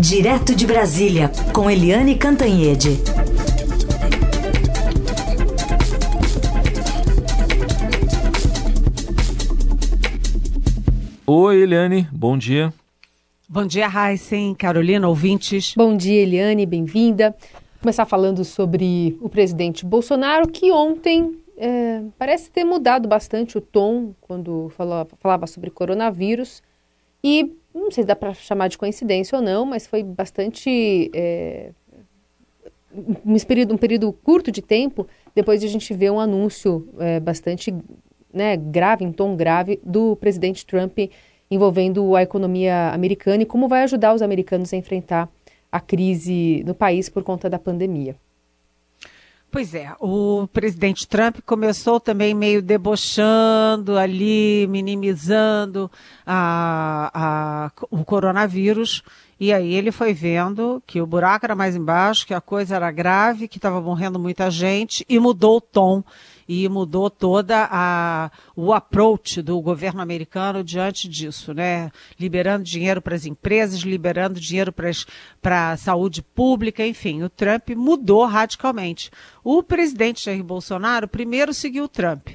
Direto 0.00 0.54
de 0.54 0.66
Brasília, 0.66 1.30
com 1.52 1.70
Eliane 1.70 2.16
Cantanhede. 2.16 2.96
Oi, 11.26 11.56
Eliane, 11.60 12.08
bom 12.10 12.38
dia. 12.38 12.72
Bom 13.46 13.66
dia, 13.66 13.86
Heisen, 13.86 14.54
Carolina, 14.54 15.06
ouvintes. 15.06 15.74
Bom 15.76 15.94
dia, 15.94 16.22
Eliane, 16.22 16.64
bem-vinda. 16.64 17.36
Começar 17.82 18.06
falando 18.06 18.42
sobre 18.42 19.18
o 19.20 19.28
presidente 19.28 19.84
Bolsonaro, 19.84 20.48
que 20.48 20.72
ontem 20.72 21.36
é, 21.58 22.00
parece 22.18 22.50
ter 22.50 22.64
mudado 22.64 23.06
bastante 23.06 23.58
o 23.58 23.60
tom 23.60 24.14
quando 24.18 24.70
falava, 24.70 25.10
falava 25.20 25.46
sobre 25.46 25.68
coronavírus. 25.68 26.62
E 27.22 27.54
não 27.74 27.90
sei 27.90 28.02
se 28.02 28.08
dá 28.08 28.16
para 28.16 28.34
chamar 28.34 28.68
de 28.68 28.78
coincidência 28.78 29.36
ou 29.36 29.42
não, 29.42 29.64
mas 29.64 29.86
foi 29.86 30.02
bastante. 30.02 31.10
É, 31.14 31.70
um, 33.24 33.38
período, 33.46 33.74
um 33.74 33.78
período 33.78 34.12
curto 34.12 34.50
de 34.50 34.60
tempo 34.60 35.06
depois 35.34 35.60
de 35.60 35.66
a 35.66 35.70
gente 35.70 35.94
ver 35.94 36.10
um 36.10 36.18
anúncio 36.18 36.88
é, 36.98 37.20
bastante 37.20 37.72
né, 38.32 38.56
grave, 38.56 39.04
em 39.04 39.12
tom 39.12 39.36
grave, 39.36 39.80
do 39.84 40.16
presidente 40.16 40.66
Trump 40.66 40.98
envolvendo 41.50 42.14
a 42.14 42.22
economia 42.22 42.90
americana 42.92 43.42
e 43.42 43.46
como 43.46 43.68
vai 43.68 43.82
ajudar 43.82 44.14
os 44.14 44.22
americanos 44.22 44.72
a 44.72 44.76
enfrentar 44.76 45.28
a 45.70 45.80
crise 45.80 46.62
no 46.64 46.74
país 46.74 47.08
por 47.08 47.22
conta 47.22 47.48
da 47.50 47.58
pandemia. 47.58 48.16
Pois 49.50 49.74
é, 49.74 49.92
o 49.98 50.46
presidente 50.52 51.08
Trump 51.08 51.38
começou 51.44 51.98
também 51.98 52.32
meio 52.32 52.62
debochando 52.62 53.98
ali, 53.98 54.64
minimizando 54.68 55.90
a, 56.24 57.10
a, 57.12 57.72
o 57.90 58.04
coronavírus, 58.04 59.02
e 59.40 59.54
aí 59.54 59.74
ele 59.74 59.90
foi 59.90 60.12
vendo 60.12 60.82
que 60.86 61.00
o 61.00 61.06
buraco 61.06 61.46
era 61.46 61.56
mais 61.56 61.74
embaixo, 61.74 62.26
que 62.26 62.34
a 62.34 62.42
coisa 62.42 62.76
era 62.76 62.90
grave, 62.90 63.48
que 63.48 63.56
estava 63.56 63.80
morrendo 63.80 64.18
muita 64.18 64.50
gente, 64.50 65.02
e 65.08 65.18
mudou 65.18 65.56
o 65.56 65.60
tom 65.62 66.04
e 66.46 66.68
mudou 66.68 67.08
toda 67.08 67.68
a, 67.70 68.28
o 68.56 68.74
approach 68.74 69.40
do 69.40 69.60
governo 69.60 70.02
americano 70.02 70.64
diante 70.64 71.08
disso, 71.08 71.54
né? 71.54 71.92
Liberando 72.18 72.64
dinheiro 72.64 73.00
para 73.00 73.14
as 73.14 73.24
empresas, 73.24 73.78
liberando 73.80 74.40
dinheiro 74.40 74.74
para 75.40 75.70
a 75.70 75.76
saúde 75.76 76.22
pública, 76.22 76.84
enfim, 76.84 77.22
o 77.22 77.30
Trump 77.30 77.70
mudou 77.76 78.26
radicalmente. 78.26 79.12
O 79.44 79.62
presidente 79.62 80.24
Jair 80.24 80.42
Bolsonaro 80.42 81.06
primeiro 81.06 81.54
seguiu 81.54 81.84
o 81.84 81.88
Trump, 81.88 82.30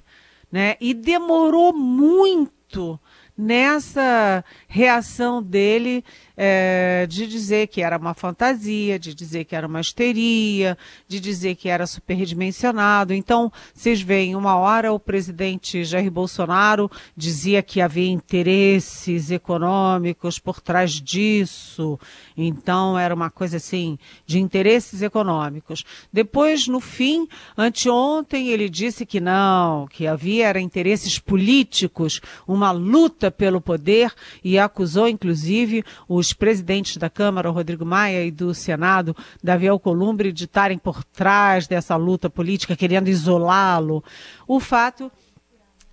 né? 0.49 0.75
E 0.79 0.93
demorou 0.93 1.71
muito 1.71 2.97
nessa 3.37 4.43
reação 4.67 5.43
dele 5.43 6.03
é, 6.37 7.05
de 7.09 7.27
dizer 7.27 7.67
que 7.67 7.81
era 7.81 7.97
uma 7.97 8.13
fantasia, 8.13 8.99
de 8.99 9.13
dizer 9.13 9.45
que 9.45 9.55
era 9.55 9.67
uma 9.67 9.81
histeria, 9.81 10.77
de 11.07 11.19
dizer 11.19 11.55
que 11.55 11.69
era 11.69 11.85
superdimensionado. 11.85 13.13
Então, 13.13 13.51
vocês 13.73 14.01
veem, 14.01 14.35
uma 14.35 14.55
hora 14.55 14.91
o 14.91 14.99
presidente 14.99 15.83
Jair 15.83 16.11
Bolsonaro 16.11 16.89
dizia 17.15 17.61
que 17.61 17.81
havia 17.81 18.09
interesses 18.09 19.31
econômicos 19.31 20.39
por 20.39 20.61
trás 20.61 20.93
disso. 20.93 21.99
Então, 22.37 22.97
era 22.97 23.13
uma 23.13 23.29
coisa 23.29 23.57
assim, 23.57 23.97
de 24.25 24.39
interesses 24.39 25.01
econômicos. 25.01 25.83
Depois, 26.11 26.67
no 26.67 26.79
fim, 26.79 27.27
anteontem, 27.57 28.49
ele 28.49 28.69
disse 28.69 29.05
que 29.05 29.19
não, 29.19 29.87
que 29.87 30.07
havia 30.07 30.45
interesses 30.59 31.17
políticos, 31.17 32.21
uma 32.47 32.71
luta 32.71 33.24
pelo 33.31 33.61
poder 33.61 34.11
e 34.43 34.57
acusou, 34.57 35.07
inclusive, 35.07 35.83
os 36.07 36.33
presidentes 36.33 36.97
da 36.97 37.09
Câmara, 37.09 37.49
Rodrigo 37.49 37.85
Maia, 37.85 38.25
e 38.25 38.31
do 38.31 38.53
Senado, 38.53 39.15
Davi 39.43 39.67
Alcolumbre, 39.67 40.31
de 40.31 40.45
estarem 40.45 40.77
por 40.77 41.03
trás 41.03 41.67
dessa 41.67 41.95
luta 41.95 42.29
política, 42.29 42.75
querendo 42.75 43.07
isolá-lo. 43.07 44.03
O 44.47 44.59
fato 44.59 45.11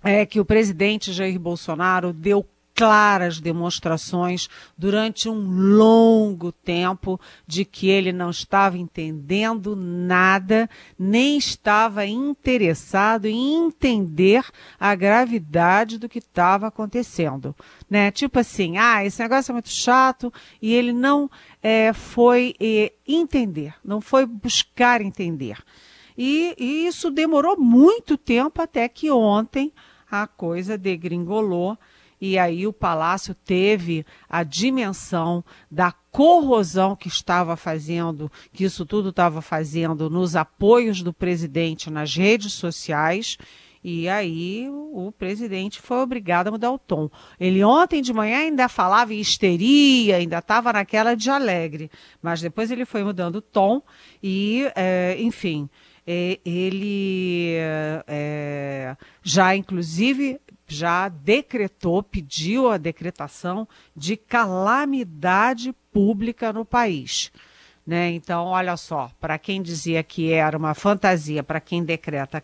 é 0.03 0.25
que 0.25 0.39
o 0.39 0.45
presidente 0.45 1.13
Jair 1.13 1.39
Bolsonaro 1.39 2.11
deu 2.11 2.45
claras 2.75 3.39
demonstrações 3.39 4.49
durante 4.77 5.29
um 5.29 5.75
longo 5.77 6.51
tempo 6.51 7.19
de 7.45 7.63
que 7.65 7.87
ele 7.87 8.11
não 8.11 8.29
estava 8.29 8.77
entendendo 8.77 9.75
nada, 9.75 10.69
nem 10.97 11.37
estava 11.37 12.05
interessado 12.05 13.25
em 13.25 13.65
entender 13.65 14.43
a 14.79 14.95
gravidade 14.95 15.99
do 15.99 16.09
que 16.09 16.19
estava 16.19 16.67
acontecendo. 16.67 17.55
Né? 17.89 18.09
Tipo 18.11 18.39
assim, 18.39 18.77
ah, 18.77 19.05
esse 19.05 19.21
negócio 19.21 19.51
é 19.51 19.53
muito 19.53 19.69
chato, 19.69 20.33
e 20.61 20.73
ele 20.73 20.93
não 20.93 21.29
é, 21.61 21.93
foi 21.93 22.55
é, 22.59 22.91
entender, 23.07 23.75
não 23.83 24.01
foi 24.01 24.25
buscar 24.25 25.01
entender. 25.01 25.63
E, 26.17 26.55
e 26.57 26.87
isso 26.87 27.09
demorou 27.09 27.57
muito 27.57 28.17
tempo 28.17 28.61
até 28.61 28.87
que 28.87 29.11
ontem 29.11 29.71
a 30.09 30.27
coisa 30.27 30.77
degringolou 30.77 31.77
e 32.25 32.39
aí 32.39 32.65
o 32.65 32.71
palácio 32.71 33.35
teve 33.35 34.05
a 34.29 34.43
dimensão 34.43 35.43
da 35.69 35.91
corrosão 35.91 36.95
que 36.95 37.09
estava 37.09 37.57
fazendo, 37.57 38.31
que 38.53 38.63
isso 38.63 38.85
tudo 38.85 39.09
estava 39.09 39.41
fazendo 39.41 40.09
nos 40.09 40.33
apoios 40.33 41.03
do 41.03 41.11
presidente 41.11 41.89
nas 41.89 42.15
redes 42.15 42.53
sociais. 42.53 43.37
E 43.83 44.07
aí 44.07 44.69
o 44.69 45.11
presidente 45.11 45.81
foi 45.81 45.97
obrigado 45.97 46.47
a 46.47 46.51
mudar 46.51 46.71
o 46.71 46.79
tom. 46.79 47.09
Ele 47.37 47.61
ontem 47.61 48.01
de 48.01 48.13
manhã 48.13 48.37
ainda 48.37 48.69
falava 48.69 49.13
em 49.13 49.19
histeria, 49.19 50.15
ainda 50.15 50.37
estava 50.37 50.71
naquela 50.71 51.15
de 51.15 51.29
alegre, 51.29 51.91
mas 52.21 52.39
depois 52.39 52.71
ele 52.71 52.85
foi 52.85 53.03
mudando 53.03 53.35
o 53.35 53.41
tom 53.41 53.81
e, 54.23 54.71
é, 54.77 55.17
enfim, 55.19 55.69
é, 56.07 56.39
ele 56.45 57.55
é, 58.07 58.95
já 59.21 59.57
inclusive 59.57 60.39
já 60.67 61.09
decretou, 61.09 62.01
pediu 62.01 62.69
a 62.69 62.77
decretação 62.77 63.67
de 63.95 64.15
calamidade 64.17 65.73
pública 65.91 66.51
no 66.53 66.65
país. 66.65 67.31
Né? 67.85 68.11
Então, 68.11 68.45
olha 68.45 68.77
só, 68.77 69.11
para 69.19 69.37
quem 69.37 69.61
dizia 69.61 70.01
que 70.03 70.31
era 70.31 70.57
uma 70.57 70.73
fantasia, 70.73 71.43
para 71.43 71.59
quem 71.59 71.83
decreta 71.83 72.41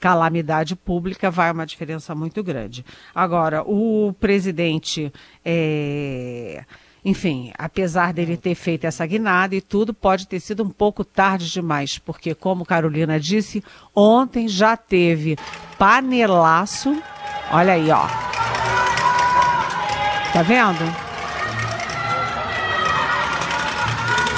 calamidade 0.00 0.74
pública, 0.74 1.30
vai 1.30 1.52
uma 1.52 1.64
diferença 1.64 2.12
muito 2.12 2.42
grande. 2.42 2.84
Agora, 3.14 3.62
o 3.62 4.12
presidente, 4.18 5.12
é... 5.44 6.64
enfim, 7.04 7.52
apesar 7.56 8.12
dele 8.12 8.36
ter 8.36 8.56
feito 8.56 8.84
essa 8.84 9.06
guinada 9.06 9.54
e 9.54 9.60
tudo, 9.60 9.94
pode 9.94 10.26
ter 10.26 10.40
sido 10.40 10.64
um 10.64 10.70
pouco 10.70 11.04
tarde 11.04 11.48
demais, 11.52 11.96
porque, 11.96 12.34
como 12.34 12.66
Carolina 12.66 13.20
disse, 13.20 13.62
ontem 13.94 14.48
já 14.48 14.76
teve 14.76 15.36
panelaço 15.78 17.00
Olha 17.52 17.72
aí, 17.72 17.90
ó. 17.90 18.06
Tá 20.32 20.42
vendo? 20.42 21.09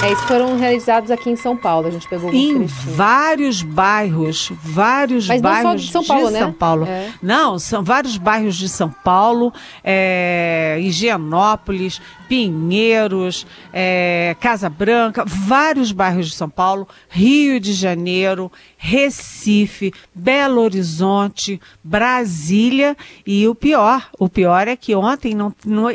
É, 0.03 0.11
esses 0.11 0.25
foram 0.25 0.57
realizados 0.57 1.09
aqui 1.09 1.29
em 1.29 1.35
São 1.37 1.55
Paulo, 1.55 1.87
a 1.87 1.91
gente 1.91 2.09
pegou 2.09 2.33
Em 2.33 2.65
vários 2.65 3.61
bairros, 3.61 4.51
vários 4.61 5.27
Mas 5.27 5.41
bairros 5.41 5.63
não 5.63 5.71
só 5.71 5.85
de 5.85 5.91
São 5.91 6.03
Paulo, 6.03 6.27
de 6.27 6.33
né? 6.33 6.39
São 6.39 6.53
Paulo. 6.53 6.85
É. 6.85 7.13
Não, 7.21 7.57
são 7.57 7.83
vários 7.83 8.17
bairros 8.17 8.57
de 8.57 8.67
São 8.67 8.89
Paulo, 8.89 9.53
é, 9.81 10.77
Higienópolis, 10.81 12.01
Pinheiros, 12.27 13.47
é, 13.71 14.35
Casa 14.41 14.69
Branca, 14.69 15.23
vários 15.25 15.93
bairros 15.93 16.27
de 16.27 16.35
São 16.35 16.49
Paulo, 16.49 16.85
Rio 17.07 17.59
de 17.59 17.71
Janeiro, 17.71 18.51
Recife, 18.75 19.93
Belo 20.13 20.61
Horizonte, 20.61 21.61
Brasília 21.81 22.97
e 23.25 23.47
o 23.47 23.55
pior, 23.55 24.09
o 24.19 24.27
pior 24.27 24.67
é 24.67 24.75
que 24.75 24.93
ontem 24.95 25.33
não, 25.33 25.53
não 25.65 25.85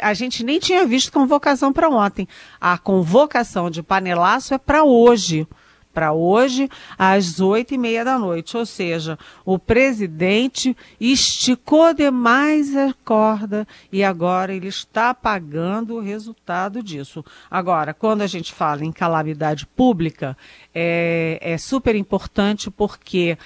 a 0.00 0.14
gente 0.14 0.42
nem 0.42 0.58
tinha 0.58 0.84
visto 0.84 1.12
convocação 1.12 1.72
para 1.72 1.88
ontem. 1.88 2.26
A 2.60 2.76
convocação 2.78 3.35
de 3.70 3.82
panelaço 3.82 4.54
é 4.54 4.58
para 4.58 4.84
hoje 4.84 5.46
para 5.96 6.12
hoje, 6.12 6.68
às 6.98 7.40
oito 7.40 7.72
e 7.72 7.78
meia 7.78 8.04
da 8.04 8.18
noite. 8.18 8.54
Ou 8.54 8.66
seja, 8.66 9.18
o 9.46 9.58
presidente 9.58 10.76
esticou 11.00 11.94
demais 11.94 12.76
a 12.76 12.94
corda 13.02 13.66
e 13.90 14.04
agora 14.04 14.52
ele 14.52 14.68
está 14.68 15.14
pagando 15.14 15.94
o 15.94 16.00
resultado 16.00 16.82
disso. 16.82 17.24
Agora, 17.50 17.94
quando 17.94 18.20
a 18.20 18.26
gente 18.26 18.52
fala 18.52 18.84
em 18.84 18.92
calamidade 18.92 19.64
pública, 19.64 20.36
é, 20.74 21.38
é 21.40 21.56
super 21.56 21.94
importante 21.94 22.70
porque 22.70 23.38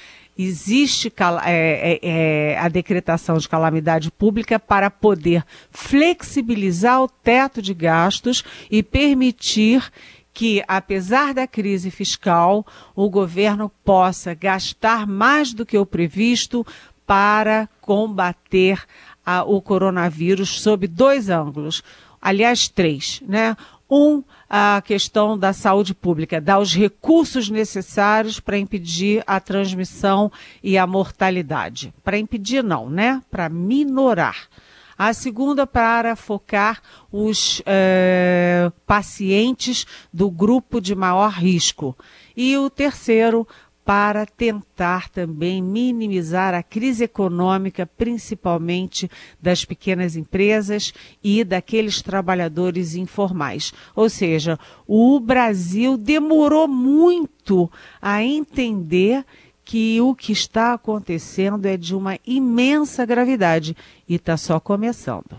existe 0.45 1.13
é, 1.45 1.53
é, 1.93 1.99
é, 2.03 2.59
a 2.59 2.69
decretação 2.69 3.37
de 3.37 3.49
calamidade 3.49 4.11
pública 4.11 4.59
para 4.59 4.91
poder 4.91 5.45
flexibilizar 5.71 7.03
o 7.03 7.09
teto 7.09 7.61
de 7.61 7.75
gastos 7.75 8.45
e 8.71 8.83
permitir 8.83 9.91
que, 10.33 10.63
apesar 10.67 11.35
da 11.35 11.47
crise 11.47 11.91
fiscal, 11.91 12.67
o 12.95 13.11
governo 13.11 13.71
possa 13.85 14.33
gastar 14.33 15.07
mais 15.07 15.53
do 15.53 15.67
que 15.67 15.77
o 15.77 15.85
previsto 15.85 16.67
para 17.07 17.69
combater 17.81 18.83
a, 19.27 19.43
o 19.43 19.61
coronavírus 19.61 20.61
sob 20.61 20.87
dois 20.87 21.29
ângulos. 21.29 21.83
aliás, 22.23 22.69
três, 22.69 23.23
né? 23.27 23.57
Um, 23.91 24.23
a 24.49 24.81
questão 24.87 25.37
da 25.37 25.53
saúde 25.53 25.95
pública, 25.95 26.41
dar 26.41 26.61
os 26.61 26.75
recursos 26.75 27.51
necessários 27.51 28.39
para 28.39 28.57
impedir 28.57 29.25
a 29.27 29.41
transmissão 29.41 30.31
e 30.63 30.79
a 30.79 30.87
mortalidade. 30.87 31.93
Para 32.05 32.17
impedir, 32.19 32.63
não, 32.63 32.89
né? 32.89 33.21
Para 33.31 33.49
minorar. 33.49 34.49
A 34.97 35.15
segunda, 35.15 35.67
para 35.67 36.15
focar 36.15 36.83
os 37.11 37.63
é, 37.65 38.71
pacientes 38.87 39.87
do 40.13 40.31
grupo 40.31 40.79
de 40.79 40.95
maior 40.95 41.33
risco. 41.33 41.97
E 42.37 42.57
o 42.59 42.69
terceiro, 42.69 43.49
para 43.85 44.25
tentar 44.25 45.09
também 45.09 45.63
minimizar 45.63 46.55
a 46.55 46.63
crise 46.63 47.05
econômica, 47.05 47.87
principalmente 47.87 49.11
das 49.41 49.65
pequenas 49.65 50.17
empresas 50.17 50.93
e 51.23 51.43
daqueles 51.43 52.01
trabalhadores 52.03 52.95
informais. 52.95 53.73
Ou 53.97 54.09
seja, 54.09 54.59
o 54.87 55.19
Brasil 55.19 55.97
demorou 55.97 56.69
muito 56.69 57.71
a 58.01 58.23
entender 58.23 59.25
que 59.65 60.01
o 60.01 60.15
que 60.15 60.33
está 60.33 60.75
acontecendo 60.75 61.67
é 61.67 61.77
de 61.77 61.95
uma 61.95 62.19
imensa 62.27 63.05
gravidade 63.05 63.77
e 64.09 64.17
está 64.17 64.37
só 64.37 64.59
começando. 64.59 65.39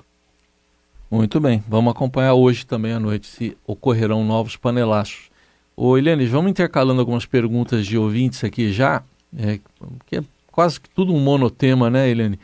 Muito 1.09 1.41
bem, 1.41 1.61
vamos 1.67 1.91
acompanhar 1.91 2.33
hoje 2.33 2.65
também 2.65 2.93
à 2.93 2.99
noite 2.99 3.27
se 3.27 3.57
ocorrerão 3.67 4.23
novos 4.23 4.55
panelaços. 4.55 5.30
Ô 5.75 5.97
Eliane, 5.97 6.25
vamos 6.25 6.51
intercalando 6.51 6.99
algumas 6.99 7.25
perguntas 7.25 7.85
de 7.85 7.97
ouvintes 7.97 8.43
aqui 8.43 8.71
já, 8.71 9.01
é, 9.37 9.59
que 10.05 10.17
é 10.17 10.23
quase 10.51 10.79
que 10.79 10.89
tudo 10.89 11.13
um 11.13 11.19
monotema, 11.19 11.89
né, 11.89 12.09
Eliane? 12.09 12.39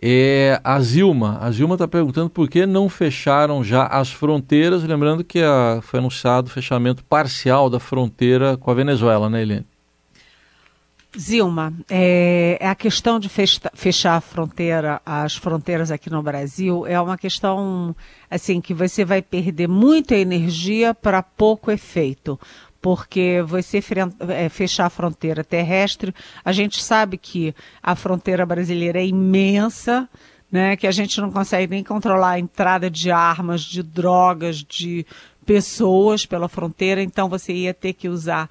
É, 0.00 0.60
a 0.62 0.80
Zilma, 0.80 1.38
a 1.40 1.50
Zilma 1.50 1.74
está 1.74 1.88
perguntando 1.88 2.30
por 2.30 2.48
que 2.48 2.64
não 2.64 2.88
fecharam 2.88 3.64
já 3.64 3.84
as 3.86 4.12
fronteiras, 4.12 4.84
lembrando 4.84 5.24
que 5.24 5.40
a, 5.40 5.80
foi 5.82 5.98
anunciado 5.98 6.46
o 6.46 6.50
fechamento 6.50 7.04
parcial 7.04 7.68
da 7.68 7.80
fronteira 7.80 8.56
com 8.56 8.70
a 8.70 8.74
Venezuela, 8.74 9.28
né, 9.28 9.42
Eliane? 9.42 9.66
Zilma, 11.18 11.72
é, 11.90 12.58
a 12.60 12.74
questão 12.76 13.18
de 13.18 13.28
fechar 13.28 14.16
a 14.16 14.20
fronteira, 14.20 15.00
as 15.04 15.34
fronteiras 15.34 15.90
aqui 15.90 16.08
no 16.10 16.22
Brasil, 16.22 16.86
é 16.86 17.00
uma 17.00 17.18
questão 17.18 17.96
assim 18.30 18.60
que 18.60 18.74
você 18.74 19.04
vai 19.04 19.20
perder 19.20 19.66
muita 19.68 20.14
energia 20.14 20.94
para 20.94 21.22
pouco 21.22 21.72
efeito 21.72 22.38
porque 22.80 23.42
você 23.46 23.82
é, 24.28 24.48
fechar 24.48 24.86
a 24.86 24.90
fronteira 24.90 25.42
terrestre, 25.42 26.14
a 26.44 26.52
gente 26.52 26.82
sabe 26.82 27.18
que 27.18 27.54
a 27.82 27.94
fronteira 27.94 28.46
brasileira 28.46 29.00
é 29.00 29.06
imensa, 29.06 30.08
né, 30.50 30.76
que 30.76 30.86
a 30.86 30.92
gente 30.92 31.20
não 31.20 31.30
consegue 31.30 31.70
nem 31.70 31.84
controlar 31.84 32.30
a 32.32 32.38
entrada 32.38 32.88
de 32.90 33.10
armas, 33.10 33.62
de 33.62 33.82
drogas, 33.82 34.62
de 34.62 35.04
pessoas 35.44 36.24
pela 36.24 36.48
fronteira, 36.48 37.02
então 37.02 37.28
você 37.28 37.52
ia 37.52 37.74
ter 37.74 37.94
que 37.94 38.08
usar 38.08 38.48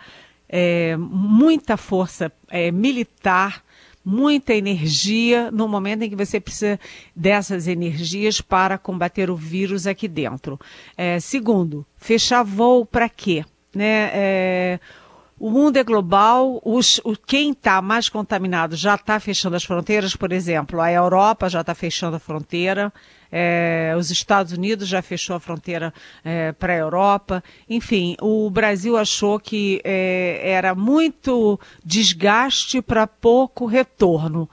é, 0.49 0.95
muita 0.97 1.77
força 1.77 2.31
é, 2.49 2.71
militar, 2.71 3.63
muita 4.03 4.53
energia 4.53 5.51
no 5.51 5.67
momento 5.67 6.03
em 6.03 6.09
que 6.09 6.15
você 6.15 6.39
precisa 6.39 6.79
dessas 7.15 7.67
energias 7.67 8.39
para 8.39 8.77
combater 8.77 9.29
o 9.29 9.35
vírus 9.35 9.85
aqui 9.85 10.07
dentro. 10.07 10.59
É, 10.95 11.19
segundo, 11.19 11.85
fechar 11.97 12.43
voo 12.43 12.85
para 12.85 13.09
quê? 13.09 13.43
Né? 13.77 14.09
É, 14.13 14.79
o 15.39 15.51
mundo 15.51 15.77
é 15.77 15.83
global, 15.83 16.59
os, 16.65 16.99
o, 17.03 17.15
quem 17.15 17.51
está 17.51 17.79
mais 17.79 18.09
contaminado 18.09 18.75
já 18.75 18.95
está 18.95 19.19
fechando 19.19 19.55
as 19.55 19.63
fronteiras, 19.63 20.15
por 20.15 20.31
exemplo, 20.31 20.81
a 20.81 20.91
Europa 20.91 21.47
já 21.47 21.61
está 21.61 21.75
fechando 21.75 22.15
a 22.15 22.19
fronteira, 22.19 22.91
é, 23.31 23.93
os 23.95 24.09
Estados 24.09 24.51
Unidos 24.51 24.87
já 24.87 24.99
fechou 25.01 25.35
a 25.35 25.39
fronteira 25.39 25.93
é, 26.25 26.53
para 26.53 26.73
a 26.73 26.77
Europa. 26.77 27.43
Enfim, 27.69 28.15
o 28.19 28.49
Brasil 28.49 28.97
achou 28.97 29.39
que 29.39 29.79
é, 29.83 30.41
era 30.43 30.73
muito 30.73 31.59
desgaste 31.85 32.81
para 32.81 33.05
pouco 33.05 33.67
retorno. 33.67 34.49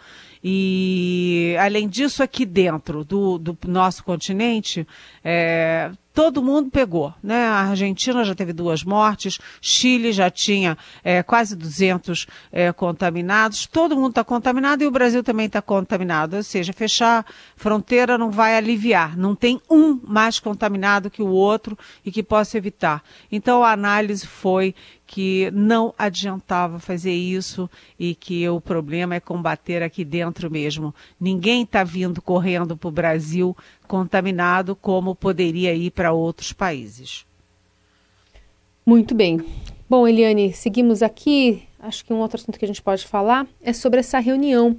E, 0.46 1.56
além 1.58 1.88
disso, 1.88 2.22
aqui 2.22 2.44
dentro 2.44 3.02
do, 3.02 3.38
do 3.38 3.56
nosso 3.66 4.04
continente, 4.04 4.86
é, 5.24 5.90
todo 6.14 6.40
mundo 6.40 6.70
pegou, 6.70 7.12
né? 7.20 7.44
A 7.46 7.70
Argentina 7.70 8.22
já 8.22 8.36
teve 8.36 8.52
duas 8.52 8.84
mortes, 8.84 9.40
Chile 9.60 10.12
já 10.12 10.30
tinha 10.30 10.78
é, 11.02 11.24
quase 11.24 11.56
200 11.56 12.26
é, 12.52 12.72
contaminados, 12.72 13.66
todo 13.66 13.96
mundo 13.96 14.10
está 14.10 14.22
contaminado 14.22 14.84
e 14.84 14.86
o 14.86 14.92
Brasil 14.92 15.24
também 15.24 15.46
está 15.46 15.60
contaminado, 15.60 16.36
ou 16.36 16.42
seja, 16.44 16.72
fechar 16.72 17.26
fronteira 17.56 18.16
não 18.16 18.30
vai 18.30 18.56
aliviar, 18.56 19.16
não 19.16 19.34
tem 19.34 19.60
um 19.68 20.00
mais 20.06 20.38
contaminado 20.38 21.10
que 21.10 21.20
o 21.20 21.28
outro 21.28 21.76
e 22.04 22.12
que 22.12 22.22
possa 22.22 22.56
evitar. 22.56 23.02
Então 23.30 23.64
a 23.64 23.72
análise 23.72 24.24
foi 24.24 24.72
que 25.06 25.50
não 25.52 25.94
adiantava 25.98 26.78
fazer 26.78 27.12
isso 27.12 27.68
e 27.98 28.14
que 28.14 28.48
o 28.48 28.60
problema 28.60 29.14
é 29.14 29.20
combater 29.20 29.82
aqui 29.82 30.04
dentro 30.04 30.50
mesmo. 30.50 30.94
Ninguém 31.20 31.62
está 31.62 31.84
vindo 31.84 32.22
correndo 32.22 32.76
para 32.76 32.88
o 32.88 32.92
Brasil 32.92 33.56
contaminado 33.94 34.74
como 34.74 35.14
poderia 35.14 35.72
ir 35.72 35.92
para 35.92 36.12
outros 36.12 36.52
países. 36.52 37.24
Muito 38.84 39.14
bem. 39.14 39.40
Bom, 39.88 40.08
Eliane, 40.08 40.52
seguimos 40.52 41.00
aqui. 41.00 41.62
Acho 41.78 42.04
que 42.04 42.12
um 42.12 42.18
outro 42.18 42.36
assunto 42.36 42.58
que 42.58 42.64
a 42.64 42.66
gente 42.66 42.82
pode 42.82 43.06
falar 43.06 43.46
é 43.62 43.72
sobre 43.72 44.00
essa 44.00 44.18
reunião. 44.18 44.76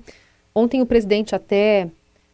Ontem 0.53 0.81
o 0.81 0.85
presidente 0.85 1.33
até. 1.33 1.89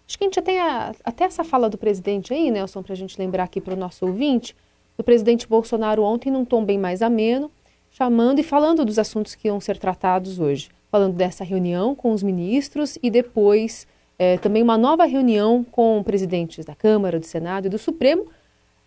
Acho 0.07 0.17
que 0.17 0.23
a 0.23 0.25
gente 0.25 0.33
já 0.33 0.41
tem 0.41 0.59
até 0.59 1.25
essa 1.25 1.43
fala 1.43 1.69
do 1.69 1.77
presidente 1.77 2.33
aí, 2.33 2.49
Nelson, 2.49 2.81
para 2.81 2.93
a 2.93 2.97
gente 2.97 3.15
lembrar 3.19 3.43
aqui 3.43 3.61
para 3.61 3.75
o 3.75 3.77
nosso 3.77 4.07
ouvinte. 4.07 4.55
O 4.97 5.03
presidente 5.03 5.47
Bolsonaro 5.47 6.01
ontem, 6.01 6.31
num 6.31 6.43
tom 6.43 6.65
bem 6.65 6.79
mais 6.79 7.03
ameno, 7.03 7.51
chamando 7.91 8.39
e 8.39 8.43
falando 8.43 8.83
dos 8.83 8.97
assuntos 8.97 9.35
que 9.35 9.49
iam 9.49 9.61
ser 9.61 9.77
tratados 9.77 10.39
hoje. 10.39 10.71
Falando 10.89 11.13
dessa 11.13 11.43
reunião 11.43 11.93
com 11.93 12.11
os 12.11 12.23
ministros 12.23 12.97
e 13.03 13.11
depois 13.11 13.85
é, 14.21 14.37
também 14.37 14.61
uma 14.61 14.77
nova 14.77 15.03
reunião 15.05 15.65
com 15.71 16.03
presidentes 16.03 16.63
da 16.63 16.75
Câmara, 16.75 17.19
do 17.19 17.25
Senado 17.25 17.65
e 17.65 17.69
do 17.69 17.79
Supremo. 17.79 18.27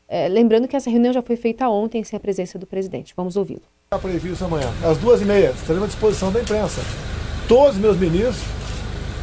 É, 0.09 0.29
lembrando 0.29 0.69
que 0.69 0.77
essa 0.77 0.89
reunião 0.89 1.13
já 1.13 1.23
foi 1.23 1.35
feita 1.35 1.69
ontem 1.69 2.05
sem 2.05 2.17
a 2.17 2.21
presença 2.21 2.57
do 2.57 2.65
presidente. 2.65 3.13
Vamos 3.17 3.37
ouvi-lo. 3.37 3.63
Está 3.87 3.99
previsto 3.99 4.45
amanhã, 4.45 4.73
às 4.85 4.97
duas 4.97 5.21
e 5.21 5.25
meia, 5.25 5.51
estaremos 5.51 5.87
à 5.87 5.87
disposição 5.89 6.31
da 6.31 6.41
imprensa. 6.41 6.81
Todos 7.49 7.75
os 7.75 7.81
meus 7.81 7.97
ministros 7.97 8.45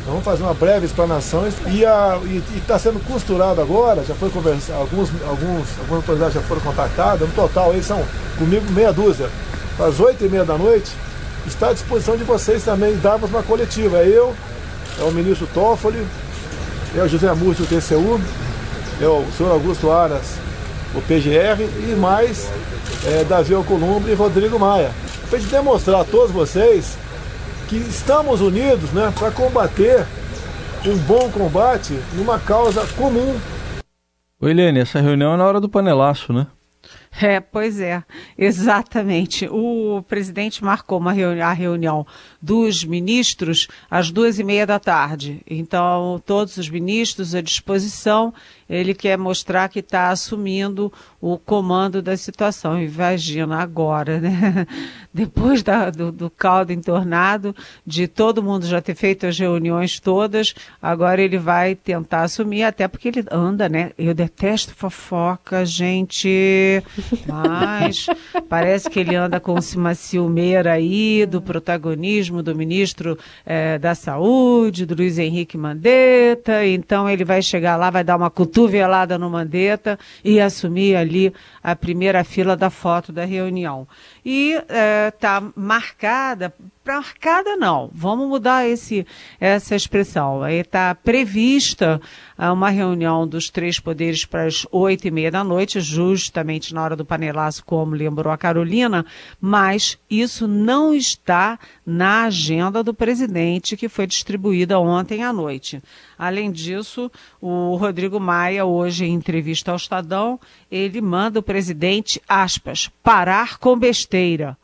vamos 0.05 0.25
fazer 0.25 0.43
uma 0.43 0.53
breve 0.53 0.85
explanação 0.85 1.43
e 1.47 2.57
está 2.57 2.77
sendo 2.77 2.99
costurado 3.07 3.61
agora, 3.61 4.03
já 4.03 4.13
foi 4.13 4.29
conversado, 4.29 4.81
alguns, 4.81 5.09
alguns, 5.23 5.79
algumas 5.79 6.01
autoridades 6.01 6.33
já 6.33 6.41
foram 6.41 6.59
contacadas, 6.59 7.25
no 7.25 7.33
total 7.33 7.71
aí 7.71 7.81
são 7.81 8.03
comigo 8.37 8.69
meia 8.73 8.91
dúzia. 8.91 9.29
Às 9.79 9.97
oito 10.01 10.25
e 10.25 10.27
meia 10.27 10.43
da 10.43 10.57
noite, 10.57 10.91
está 11.47 11.69
à 11.69 11.73
disposição 11.73 12.17
de 12.17 12.25
vocês 12.25 12.65
também 12.65 12.97
darmos 12.97 13.29
uma 13.29 13.43
coletiva. 13.43 14.03
Eu, 14.03 14.35
é 14.99 15.03
o 15.03 15.11
ministro 15.11 15.47
Toffoli, 15.53 16.05
é 16.95 17.01
o 17.01 17.07
José 17.07 17.31
Múcio, 17.33 17.65
do 17.65 17.69
TCU, 17.69 18.19
é 19.01 19.07
o 19.07 19.25
senhor 19.37 19.51
Augusto 19.51 19.91
Aras, 19.91 20.37
o 20.93 21.01
PGR, 21.01 21.61
e 21.89 21.95
mais 21.95 22.49
é, 23.05 23.23
Davi 23.23 23.53
Alcolumbre 23.53 24.11
e 24.11 24.15
Rodrigo 24.15 24.59
Maia. 24.59 24.91
Para 25.29 25.39
gente 25.39 25.51
demonstrar 25.51 26.01
a 26.01 26.03
todos 26.03 26.31
vocês 26.31 26.97
que 27.67 27.77
estamos 27.77 28.41
unidos 28.41 28.91
né, 28.91 29.13
para 29.17 29.31
combater 29.31 30.05
um 30.85 30.97
bom 30.97 31.29
combate 31.31 31.97
numa 32.15 32.39
causa 32.39 32.85
comum. 32.97 33.39
Ô 34.39 34.47
Helene, 34.47 34.79
essa 34.79 34.99
reunião 34.99 35.33
é 35.33 35.37
na 35.37 35.45
hora 35.45 35.61
do 35.61 35.69
panelaço, 35.69 36.33
né? 36.33 36.47
É, 37.19 37.39
pois 37.39 37.79
é, 37.79 38.03
exatamente. 38.37 39.47
O 39.47 40.01
presidente 40.07 40.63
marcou 40.63 40.97
uma 40.97 41.11
reuni 41.11 41.41
a 41.41 41.51
reunião 41.51 42.07
dos 42.41 42.83
ministros 42.83 43.67
às 43.89 44.09
duas 44.09 44.39
e 44.39 44.43
meia 44.43 44.65
da 44.65 44.79
tarde. 44.79 45.41
Então, 45.45 46.21
todos 46.25 46.57
os 46.57 46.69
ministros 46.69 47.35
à 47.35 47.41
disposição 47.41 48.33
ele 48.71 48.93
quer 48.93 49.17
mostrar 49.17 49.67
que 49.67 49.79
está 49.79 50.09
assumindo 50.09 50.91
o 51.19 51.37
comando 51.37 52.01
da 52.01 52.15
situação. 52.15 52.81
Imagina 52.81 53.61
agora, 53.61 54.21
né? 54.21 54.65
Depois 55.13 55.61
da, 55.61 55.89
do, 55.89 56.09
do 56.09 56.29
caldo 56.29 56.71
entornado, 56.71 57.53
de 57.85 58.07
todo 58.07 58.41
mundo 58.41 58.65
já 58.65 58.81
ter 58.81 58.95
feito 58.95 59.27
as 59.27 59.37
reuniões 59.37 59.99
todas, 59.99 60.55
agora 60.81 61.21
ele 61.21 61.37
vai 61.37 61.75
tentar 61.75 62.21
assumir, 62.21 62.63
até 62.63 62.87
porque 62.87 63.09
ele 63.09 63.25
anda, 63.29 63.67
né? 63.67 63.91
Eu 63.97 64.13
detesto 64.13 64.73
fofoca, 64.73 65.65
gente, 65.65 66.81
mas 67.27 68.07
parece 68.47 68.89
que 68.89 69.01
ele 69.01 69.15
anda 69.15 69.37
com 69.37 69.55
uma 69.75 69.93
ciumeira 69.93 70.71
aí 70.71 71.25
do 71.25 71.41
protagonismo 71.41 72.41
do 72.41 72.55
ministro 72.55 73.19
eh, 73.45 73.77
da 73.77 73.93
Saúde, 73.93 74.85
do 74.85 74.95
Luiz 74.95 75.19
Henrique 75.19 75.57
Mandetta, 75.57 76.65
então 76.65 77.09
ele 77.09 77.25
vai 77.25 77.41
chegar 77.41 77.75
lá, 77.75 77.89
vai 77.89 78.03
dar 78.03 78.15
uma 78.15 78.29
cultura 78.29 78.60
cotovelada 78.61 79.17
no 79.17 79.29
Mandetta 79.29 79.97
e 80.23 80.39
assumir 80.39 80.95
ali 80.95 81.33
a 81.63 81.75
primeira 81.75 82.23
fila 82.23 82.55
da 82.55 82.69
foto 82.69 83.11
da 83.11 83.25
reunião. 83.25 83.87
E 84.25 84.53
está 85.07 85.37
é, 85.37 85.59
marcada 85.59 86.53
marcada 86.85 87.55
não. 87.55 87.89
Vamos 87.93 88.27
mudar 88.27 88.67
esse, 88.67 89.05
essa 89.39 89.75
expressão. 89.75 90.47
Está 90.47 90.95
prevista 90.95 92.01
ah, 92.37 92.51
uma 92.51 92.69
reunião 92.69 93.27
dos 93.27 93.49
três 93.49 93.79
poderes 93.79 94.25
para 94.25 94.45
as 94.45 94.65
oito 94.71 95.07
e 95.07 95.11
meia 95.11 95.31
da 95.31 95.43
noite, 95.43 95.79
justamente 95.79 96.73
na 96.73 96.83
hora 96.83 96.95
do 96.95 97.05
panelaço, 97.05 97.63
como 97.63 97.95
lembrou 97.95 98.33
a 98.33 98.37
Carolina, 98.37 99.05
mas 99.39 99.97
isso 100.09 100.47
não 100.47 100.93
está 100.93 101.59
na 101.85 102.23
agenda 102.23 102.83
do 102.83 102.93
presidente 102.93 103.77
que 103.77 103.87
foi 103.87 104.07
distribuída 104.07 104.79
ontem 104.79 105.23
à 105.23 105.31
noite. 105.31 105.81
Além 106.17 106.51
disso, 106.51 107.11
o 107.41 107.75
Rodrigo 107.75 108.19
Maia, 108.19 108.65
hoje 108.65 109.05
em 109.05 109.13
entrevista 109.13 109.71
ao 109.71 109.77
Estadão, 109.77 110.39
ele 110.69 111.01
manda 111.01 111.39
o 111.39 111.43
presidente, 111.51 112.21
aspas, 112.29 112.89
parar 113.03 113.57
com 113.57 113.77
besteira 113.77 114.57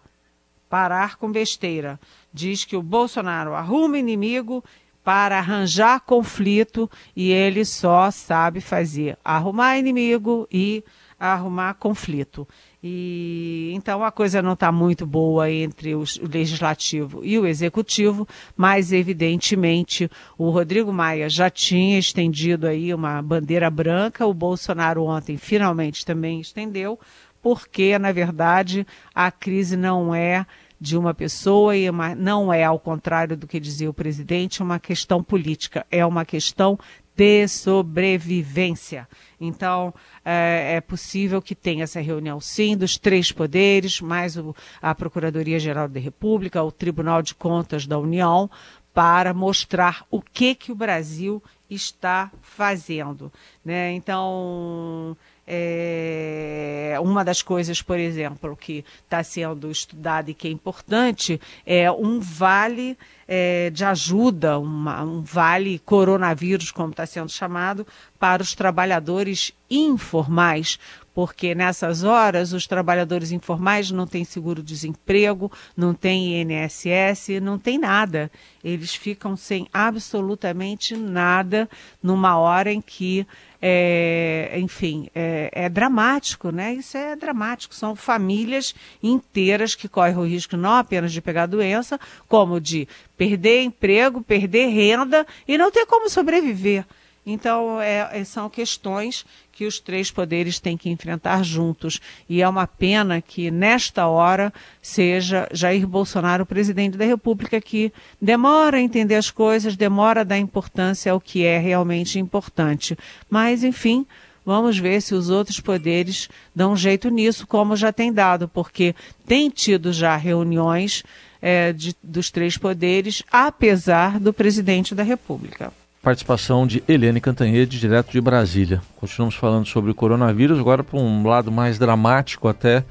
parar 0.69 1.15
com 1.17 1.31
besteira. 1.31 1.99
Diz 2.33 2.65
que 2.65 2.75
o 2.75 2.81
Bolsonaro 2.81 3.53
arruma 3.53 3.97
inimigo 3.97 4.63
para 5.03 5.37
arranjar 5.37 6.01
conflito 6.01 6.89
e 7.15 7.31
ele 7.31 7.63
só 7.63 8.11
sabe 8.11 8.59
fazer 8.59 9.17
arrumar 9.23 9.77
inimigo 9.77 10.47
e 10.51 10.83
arrumar 11.19 11.75
conflito. 11.75 12.47
E 12.89 13.73
então 13.73 14.01
a 14.01 14.11
coisa 14.11 14.41
não 14.41 14.53
está 14.53 14.71
muito 14.71 15.05
boa 15.05 15.51
entre 15.51 15.93
os, 15.93 16.15
o 16.15 16.25
legislativo 16.25 17.19
e 17.21 17.37
o 17.37 17.45
executivo, 17.45 18.25
mas 18.55 18.93
evidentemente 18.93 20.09
o 20.37 20.49
Rodrigo 20.49 20.93
Maia 20.93 21.29
já 21.29 21.49
tinha 21.49 21.99
estendido 21.99 22.65
aí 22.65 22.93
uma 22.93 23.21
bandeira 23.21 23.69
branca, 23.69 24.25
o 24.25 24.33
Bolsonaro 24.33 25.03
ontem 25.03 25.35
finalmente 25.35 26.05
também 26.05 26.39
estendeu, 26.39 26.97
porque, 27.41 27.99
na 27.99 28.13
verdade, 28.13 28.87
a 29.13 29.29
crise 29.31 29.75
não 29.75 30.15
é 30.15 30.45
de 30.79 30.97
uma 30.97 31.13
pessoa 31.13 31.75
e 31.75 31.89
uma, 31.89 32.15
não 32.15 32.53
é, 32.53 32.63
ao 32.63 32.79
contrário 32.79 33.35
do 33.35 33.47
que 33.47 33.59
dizia 33.59 33.89
o 33.89 33.93
presidente, 33.93 34.63
uma 34.63 34.79
questão 34.79 35.21
política, 35.21 35.85
é 35.91 36.05
uma 36.05 36.23
questão 36.23 36.79
de 37.17 37.47
sobrevivência. 37.47 39.07
Então, 39.41 39.91
é, 40.23 40.75
é, 40.75 40.81
possível 40.81 41.41
que 41.41 41.55
tenha 41.55 41.83
essa 41.83 41.99
reunião, 41.99 42.39
sim, 42.39 42.77
dos 42.77 42.95
três 42.95 43.31
poderes, 43.31 43.99
mais 43.99 44.35
a 44.79 44.93
Procuradoria-Geral 44.93 45.87
da 45.87 45.99
República, 45.99 46.61
o 46.61 46.71
Tribunal 46.71 47.23
de 47.23 47.33
Contas 47.33 47.87
da 47.87 47.97
União, 47.97 48.49
para 48.93 49.33
mostrar 49.33 50.05
o 50.11 50.21
que, 50.21 50.53
que 50.53 50.71
o 50.71 50.75
Brasil 50.75 51.41
está 51.67 52.31
fazendo. 52.41 53.31
Né? 53.65 53.93
Então, 53.93 55.17
é, 55.47 56.97
uma 57.01 57.23
das 57.23 57.41
coisas, 57.41 57.81
por 57.81 57.97
exemplo, 57.97 58.55
que 58.55 58.83
está 59.03 59.23
sendo 59.23 59.71
estudada 59.71 60.29
e 60.29 60.33
que 60.33 60.49
é 60.49 60.51
importante 60.51 61.39
é 61.65 61.89
um 61.89 62.19
vale 62.19 62.97
é, 63.25 63.69
de 63.69 63.85
ajuda, 63.85 64.59
uma, 64.59 65.01
um 65.03 65.21
vale 65.21 65.79
coronavírus, 65.79 66.69
como 66.69 66.91
está 66.91 67.05
sendo 67.05 67.29
chamado, 67.29 67.87
para 68.19 68.43
os 68.43 68.53
trabalhadores 68.53 69.53
informais, 69.69 70.77
porque 71.17 71.55
nessas 71.55 72.03
horas 72.03 72.53
os 72.53 72.67
trabalhadores 72.67 73.31
informais 73.31 73.89
não 73.89 74.05
têm 74.05 74.23
seguro-desemprego, 74.23 75.51
não 75.75 75.91
têm 75.91 76.43
INSS, 76.43 77.41
não 77.41 77.57
tem 77.57 77.79
nada. 77.79 78.29
Eles 78.63 78.93
ficam 78.93 79.35
sem 79.35 79.67
absolutamente 79.73 80.95
nada 80.95 81.67
numa 82.03 82.37
hora 82.37 82.71
em 82.71 82.79
que 82.79 83.25
é, 83.59 84.59
enfim, 84.59 85.09
é, 85.15 85.49
é, 85.51 85.67
dramático, 85.69 86.51
né? 86.51 86.75
Isso 86.75 86.95
é 86.95 87.15
dramático. 87.15 87.73
São 87.73 87.95
famílias 87.95 88.75
inteiras 89.01 89.73
que 89.73 89.89
correm 89.89 90.17
o 90.17 90.23
risco 90.23 90.55
não 90.55 90.73
apenas 90.73 91.11
de 91.11 91.19
pegar 91.19 91.47
doença, 91.47 91.99
como 92.27 92.61
de 92.61 92.87
perder 93.17 93.63
emprego, 93.63 94.21
perder 94.21 94.67
renda 94.67 95.25
e 95.47 95.57
não 95.57 95.71
ter 95.71 95.87
como 95.87 96.11
sobreviver. 96.11 96.85
Então, 97.29 97.81
é, 97.81 98.07
é, 98.13 98.23
são 98.23 98.49
questões 98.49 99.25
que 99.51 99.65
os 99.65 99.81
três 99.81 100.09
poderes 100.09 100.61
têm 100.61 100.77
que 100.77 100.89
enfrentar 100.89 101.43
juntos. 101.43 101.99
E 102.29 102.41
é 102.41 102.47
uma 102.47 102.65
pena 102.65 103.19
que, 103.19 103.51
nesta 103.51 104.07
hora, 104.07 104.53
seja 104.81 105.45
Jair 105.51 105.85
Bolsonaro 105.85 106.43
o 106.43 106.45
presidente 106.45 106.97
da 106.97 107.03
República 107.03 107.59
que 107.59 107.91
demora 108.21 108.77
a 108.77 108.81
entender 108.81 109.15
as 109.15 109.29
coisas, 109.29 109.75
demora 109.75 110.21
a 110.21 110.23
dar 110.23 110.37
importância 110.37 111.11
ao 111.11 111.19
que 111.19 111.43
é 111.43 111.57
realmente 111.57 112.17
importante. 112.17 112.97
Mas, 113.29 113.61
enfim. 113.61 114.05
Vamos 114.45 114.79
ver 114.79 115.01
se 115.01 115.13
os 115.13 115.29
outros 115.29 115.59
poderes 115.59 116.29
dão 116.55 116.73
jeito 116.73 117.09
nisso, 117.09 117.45
como 117.45 117.75
já 117.75 117.91
tem 117.91 118.13
dado, 118.13 118.47
porque 118.47 118.95
tem 119.25 119.49
tido 119.49 119.91
já 119.91 120.15
reuniões 120.15 121.03
é, 121.41 121.73
de, 121.73 121.93
dos 122.01 122.31
três 122.31 122.57
poderes, 122.57 123.21
apesar 123.29 124.21
do 124.21 124.31
presidente 124.31 124.95
da 124.95 125.03
República 125.03 125.73
participação 126.07 126.65
de 126.65 126.81
Eliane 126.87 127.19
Cantanhede, 127.19 127.77
direto 127.77 128.13
de 128.13 128.21
Brasília. 128.21 128.81
Continuamos 128.95 129.35
falando 129.35 129.65
sobre 129.65 129.91
o 129.91 129.93
coronavírus, 129.93 130.57
agora 130.57 130.81
para 130.81 130.97
um 130.97 131.27
lado 131.27 131.51
mais 131.51 131.77
dramático 131.77 132.47
até, 132.47 132.85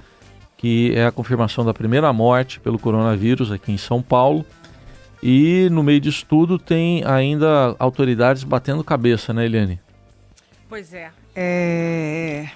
que 0.54 0.92
é 0.94 1.06
a 1.06 1.11
confirmação 1.11 1.64
da 1.64 1.73
primeira 1.73 2.12
morte 2.12 2.61
pelo 2.61 2.78
coronavírus 2.78 3.50
aqui 3.50 3.73
em 3.73 3.78
São 3.78 4.02
Paulo. 4.02 4.44
E 5.23 5.66
no 5.73 5.82
meio 5.82 5.99
disso 5.99 6.26
tudo 6.28 6.58
tem 6.58 7.02
ainda 7.06 7.75
autoridades 7.78 8.44
batendo 8.44 8.85
cabeça, 8.85 9.32
né, 9.32 9.46
Eliane? 9.46 9.80
Pois 10.68 10.92
é. 10.92 11.11
É, 11.35 12.50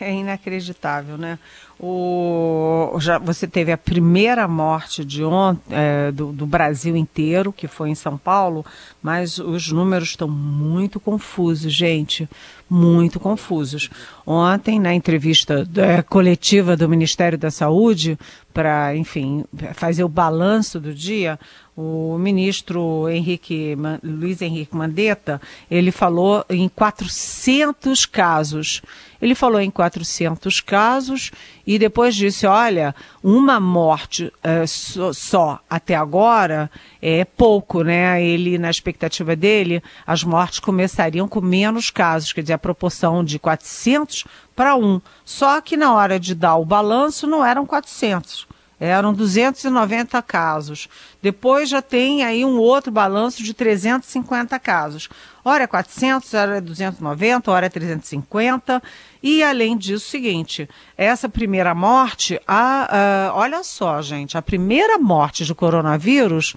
é 0.00 0.12
inacreditável, 0.12 1.16
né? 1.16 1.38
O, 1.78 2.96
já, 3.00 3.18
você 3.18 3.48
teve 3.48 3.72
a 3.72 3.76
primeira 3.76 4.46
morte 4.46 5.04
de 5.04 5.24
ontem, 5.24 5.62
é, 5.70 6.12
do, 6.12 6.32
do, 6.32 6.46
Brasil 6.46 6.96
inteiro, 6.96 7.52
que 7.52 7.66
foi 7.66 7.90
em 7.90 7.94
São 7.94 8.16
Paulo, 8.16 8.64
mas 9.02 9.38
os 9.38 9.72
números 9.72 10.10
estão 10.10 10.28
muito 10.28 11.00
confusos, 11.00 11.72
gente, 11.72 12.28
muito 12.70 13.18
confusos. 13.18 13.90
Ontem, 14.24 14.78
na 14.78 14.94
entrevista 14.94 15.68
é, 15.76 16.00
coletiva 16.00 16.76
do 16.76 16.88
Ministério 16.88 17.36
da 17.36 17.50
Saúde, 17.50 18.16
para, 18.52 18.96
enfim, 18.96 19.44
fazer 19.74 20.04
o 20.04 20.08
balanço 20.08 20.78
do 20.78 20.94
dia, 20.94 21.38
o 21.76 22.16
ministro 22.18 23.08
Henrique, 23.08 23.76
Luiz 24.02 24.40
Henrique 24.40 24.76
Mandetta, 24.76 25.42
ele 25.68 25.90
falou 25.90 26.44
em 26.48 26.68
400 26.68 28.06
casos. 28.06 28.80
Ele 29.20 29.34
falou 29.34 29.60
em 29.60 29.70
400 29.70 30.60
casos 30.60 31.32
e 31.66 31.78
depois 31.78 32.14
disse, 32.14 32.46
olha, 32.46 32.94
uma 33.22 33.58
morte 33.58 34.32
é, 34.42 34.66
só, 34.66 35.12
só, 35.12 35.60
até 35.68 35.94
agora 35.94 36.70
é 37.00 37.24
pouco, 37.24 37.82
né? 37.82 38.22
Ele, 38.22 38.58
na 38.58 38.70
expectativa 38.70 39.34
dele, 39.34 39.82
as 40.06 40.22
mortes 40.22 40.60
começariam 40.60 41.26
com 41.26 41.40
menos 41.40 41.90
casos, 41.90 42.32
quer 42.32 42.42
dizer, 42.42 42.54
a 42.54 42.58
proporção 42.58 43.24
de 43.24 43.38
400 43.38 44.24
para 44.54 44.76
1. 44.76 45.00
Só 45.24 45.60
que 45.60 45.76
na 45.76 45.94
hora 45.94 46.20
de 46.20 46.34
dar 46.34 46.56
o 46.56 46.64
balanço 46.64 47.26
não 47.26 47.44
eram 47.44 47.66
400 47.66 48.46
eram 48.84 49.12
290 49.12 50.20
casos. 50.22 50.88
Depois 51.22 51.68
já 51.68 51.80
tem 51.80 52.22
aí 52.22 52.44
um 52.44 52.58
outro 52.58 52.92
balanço 52.92 53.42
de 53.42 53.54
350 53.54 54.58
casos. 54.58 55.08
Ora 55.44 55.64
é 55.64 55.66
400, 55.66 56.34
ora 56.34 56.56
é 56.58 56.60
290, 56.60 57.50
ora 57.50 57.66
é 57.66 57.68
350. 57.68 58.82
E 59.22 59.42
além 59.42 59.76
disso, 59.76 60.08
seguinte, 60.08 60.68
essa 60.96 61.28
primeira 61.28 61.74
morte, 61.74 62.40
a, 62.46 63.28
a, 63.28 63.34
olha 63.34 63.62
só, 63.64 64.00
gente, 64.02 64.36
a 64.36 64.42
primeira 64.42 64.98
morte 64.98 65.44
de 65.44 65.54
coronavírus 65.54 66.54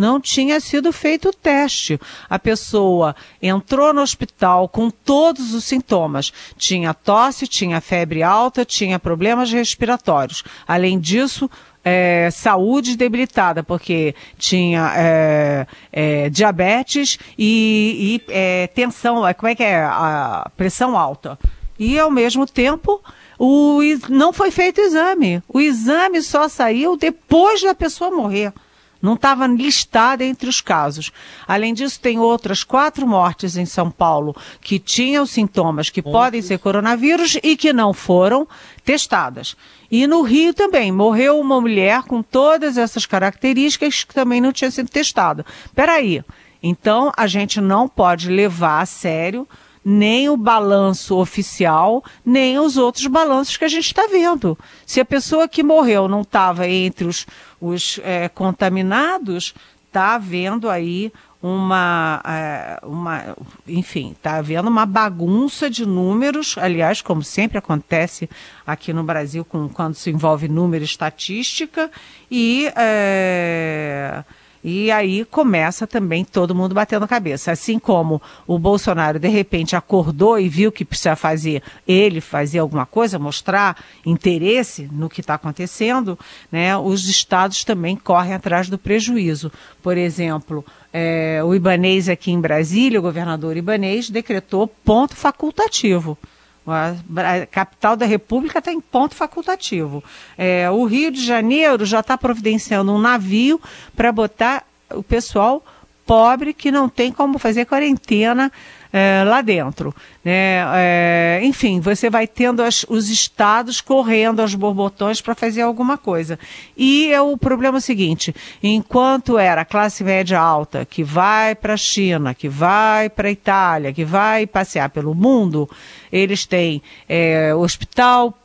não 0.00 0.18
tinha 0.18 0.58
sido 0.60 0.90
feito 0.92 1.28
o 1.28 1.32
teste. 1.32 2.00
A 2.28 2.38
pessoa 2.38 3.14
entrou 3.42 3.92
no 3.92 4.00
hospital 4.00 4.66
com 4.66 4.88
todos 4.88 5.52
os 5.52 5.64
sintomas. 5.64 6.32
Tinha 6.56 6.94
tosse, 6.94 7.46
tinha 7.46 7.80
febre 7.82 8.22
alta, 8.22 8.64
tinha 8.64 8.98
problemas 8.98 9.52
respiratórios. 9.52 10.42
Além 10.66 10.98
disso, 10.98 11.50
é, 11.84 12.28
saúde 12.30 12.96
debilitada, 12.96 13.62
porque 13.62 14.14
tinha 14.36 14.92
é, 14.96 15.66
é, 15.92 16.28
diabetes 16.30 17.18
e, 17.38 18.20
e 18.28 18.32
é, 18.32 18.66
tensão, 18.68 19.26
é, 19.26 19.34
como 19.34 19.48
é 19.48 19.54
que 19.54 19.62
é? 19.62 19.82
A 19.82 20.50
pressão 20.56 20.96
alta. 20.96 21.38
E 21.78 21.98
ao 21.98 22.10
mesmo 22.10 22.46
tempo, 22.46 23.02
o, 23.38 23.80
não 24.08 24.32
foi 24.32 24.50
feito 24.50 24.80
o 24.80 24.84
exame. 24.84 25.42
O 25.48 25.60
exame 25.60 26.20
só 26.22 26.48
saiu 26.48 26.96
depois 26.96 27.62
da 27.62 27.74
pessoa 27.74 28.10
morrer 28.10 28.52
não 29.00 29.14
estava 29.14 29.46
listada 29.46 30.24
entre 30.24 30.48
os 30.48 30.60
casos. 30.60 31.10
Além 31.46 31.72
disso, 31.74 32.00
tem 32.00 32.18
outras 32.18 32.62
quatro 32.62 33.06
mortes 33.06 33.56
em 33.56 33.66
São 33.66 33.90
Paulo 33.90 34.36
que 34.60 34.78
tinham 34.78 35.24
sintomas 35.26 35.90
que 35.90 36.02
podem 36.02 36.42
ser 36.42 36.58
coronavírus 36.58 37.38
e 37.42 37.56
que 37.56 37.72
não 37.72 37.92
foram 37.92 38.46
testadas. 38.84 39.56
E 39.90 40.06
no 40.06 40.22
Rio 40.22 40.54
também, 40.54 40.92
morreu 40.92 41.40
uma 41.40 41.60
mulher 41.60 42.02
com 42.02 42.22
todas 42.22 42.76
essas 42.76 43.06
características 43.06 44.04
que 44.04 44.14
também 44.14 44.40
não 44.40 44.52
tinha 44.52 44.70
sido 44.70 44.88
testada. 44.88 45.44
Peraí, 45.74 46.22
então 46.62 47.12
a 47.16 47.26
gente 47.26 47.60
não 47.60 47.88
pode 47.88 48.28
levar 48.28 48.80
a 48.80 48.86
sério 48.86 49.48
nem 49.84 50.28
o 50.28 50.36
balanço 50.36 51.16
oficial, 51.16 52.04
nem 52.24 52.58
os 52.58 52.76
outros 52.76 53.06
balanços 53.06 53.56
que 53.56 53.64
a 53.64 53.68
gente 53.68 53.86
está 53.86 54.06
vendo. 54.06 54.58
Se 54.84 55.00
a 55.00 55.04
pessoa 55.04 55.48
que 55.48 55.62
morreu 55.62 56.08
não 56.08 56.20
estava 56.22 56.68
entre 56.68 57.06
os, 57.06 57.26
os 57.60 57.98
é, 58.02 58.28
contaminados, 58.28 59.54
está 59.86 60.14
havendo 60.14 60.68
aí 60.68 61.12
uma, 61.42 62.20
é, 62.24 62.78
uma 62.82 63.36
enfim, 63.66 64.12
está 64.12 64.36
havendo 64.36 64.68
uma 64.68 64.84
bagunça 64.84 65.70
de 65.70 65.86
números, 65.86 66.56
aliás, 66.58 67.00
como 67.00 67.22
sempre 67.22 67.56
acontece 67.56 68.28
aqui 68.66 68.92
no 68.92 69.02
Brasil 69.02 69.44
com, 69.44 69.68
quando 69.68 69.94
se 69.94 70.10
envolve 70.10 70.48
número 70.48 70.84
e 70.84 70.86
estatística, 70.86 71.90
e 72.30 72.70
é, 72.76 74.22
e 74.62 74.90
aí 74.90 75.24
começa 75.24 75.86
também 75.86 76.24
todo 76.24 76.54
mundo 76.54 76.74
batendo 76.74 77.08
cabeça. 77.08 77.52
Assim 77.52 77.78
como 77.78 78.20
o 78.46 78.58
Bolsonaro, 78.58 79.18
de 79.18 79.28
repente, 79.28 79.74
acordou 79.74 80.38
e 80.38 80.48
viu 80.48 80.70
que 80.70 80.84
precisa 80.84 81.16
fazer, 81.16 81.62
ele 81.88 82.20
fazer 82.20 82.58
alguma 82.58 82.84
coisa, 82.84 83.18
mostrar 83.18 83.82
interesse 84.04 84.88
no 84.92 85.08
que 85.08 85.20
está 85.20 85.34
acontecendo, 85.34 86.18
né, 86.52 86.76
os 86.76 87.08
estados 87.08 87.64
também 87.64 87.96
correm 87.96 88.34
atrás 88.34 88.68
do 88.68 88.76
prejuízo. 88.76 89.50
Por 89.82 89.96
exemplo, 89.96 90.64
é, 90.92 91.40
o 91.44 91.54
Ibanês 91.54 92.08
aqui 92.08 92.30
em 92.30 92.40
Brasília, 92.40 92.98
o 92.98 93.02
governador 93.02 93.56
Ibanês, 93.56 94.10
decretou 94.10 94.66
ponto 94.66 95.16
facultativo. 95.16 96.18
A 96.66 97.46
capital 97.50 97.96
da 97.96 98.06
República 98.06 98.58
está 98.58 98.72
em 98.72 98.80
ponto 98.80 99.14
facultativo. 99.14 100.04
É, 100.36 100.70
o 100.70 100.84
Rio 100.84 101.10
de 101.10 101.24
Janeiro 101.24 101.84
já 101.84 102.00
está 102.00 102.16
providenciando 102.16 102.92
um 102.92 102.98
navio 102.98 103.60
para 103.96 104.12
botar 104.12 104.64
o 104.90 105.02
pessoal 105.02 105.64
pobre 106.06 106.52
que 106.52 106.70
não 106.70 106.88
tem 106.88 107.12
como 107.12 107.38
fazer 107.38 107.64
quarentena 107.66 108.50
é, 108.92 109.22
lá 109.24 109.40
dentro. 109.40 109.94
Né? 110.24 110.62
É, 110.74 111.40
enfim, 111.42 111.80
você 111.80 112.10
vai 112.10 112.26
tendo 112.26 112.62
as, 112.62 112.84
os 112.88 113.08
estados 113.08 113.80
correndo 113.80 114.40
aos 114.40 114.54
borbotões 114.54 115.20
para 115.20 115.34
fazer 115.34 115.62
alguma 115.62 115.96
coisa. 115.96 116.38
E 116.76 117.12
é 117.12 117.20
o 117.20 117.36
problema 117.36 117.78
é 117.78 117.80
seguinte: 117.80 118.34
enquanto 118.62 119.38
era 119.38 119.62
a 119.62 119.64
classe 119.64 120.04
média 120.04 120.38
alta 120.38 120.84
que 120.84 121.02
vai 121.02 121.54
para 121.54 121.74
a 121.74 121.76
China, 121.76 122.34
que 122.34 122.48
vai 122.48 123.08
para 123.08 123.28
a 123.28 123.32
Itália, 123.32 123.92
que 123.92 124.04
vai 124.04 124.46
passear 124.46 124.90
pelo 124.90 125.14
mundo, 125.14 125.68
eles 126.12 126.46
têm 126.46 126.82
é, 127.08 127.54
hospital. 127.54 128.36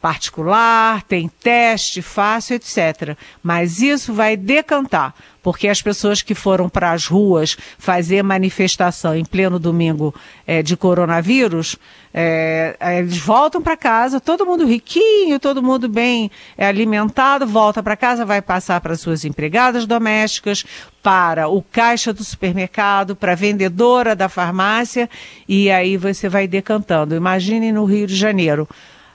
Particular, 0.00 1.02
tem 1.02 1.28
teste 1.28 2.00
fácil, 2.00 2.56
etc. 2.56 3.18
Mas 3.42 3.82
isso 3.82 4.14
vai 4.14 4.34
decantar, 4.34 5.14
porque 5.42 5.68
as 5.68 5.82
pessoas 5.82 6.22
que 6.22 6.34
foram 6.34 6.70
para 6.70 6.92
as 6.92 7.06
ruas 7.06 7.54
fazer 7.78 8.22
manifestação 8.22 9.14
em 9.14 9.26
pleno 9.26 9.58
domingo 9.58 10.14
é, 10.46 10.62
de 10.62 10.74
coronavírus, 10.74 11.76
é, 12.14 12.76
eles 12.98 13.18
voltam 13.18 13.60
para 13.60 13.76
casa, 13.76 14.18
todo 14.18 14.46
mundo 14.46 14.66
riquinho, 14.66 15.38
todo 15.38 15.62
mundo 15.62 15.86
bem 15.86 16.30
é, 16.56 16.66
alimentado, 16.66 17.46
volta 17.46 17.82
para 17.82 17.94
casa, 17.94 18.24
vai 18.24 18.40
passar 18.40 18.80
para 18.80 18.96
suas 18.96 19.26
empregadas 19.26 19.84
domésticas, 19.84 20.64
para 21.02 21.46
o 21.46 21.60
caixa 21.60 22.10
do 22.10 22.24
supermercado, 22.24 23.14
para 23.14 23.32
a 23.32 23.36
vendedora 23.36 24.16
da 24.16 24.30
farmácia, 24.30 25.10
e 25.46 25.70
aí 25.70 25.98
você 25.98 26.26
vai 26.26 26.48
decantando. 26.48 27.14
Imagine 27.14 27.70
no 27.70 27.84
Rio 27.84 28.06
de 28.06 28.16
Janeiro 28.16 28.66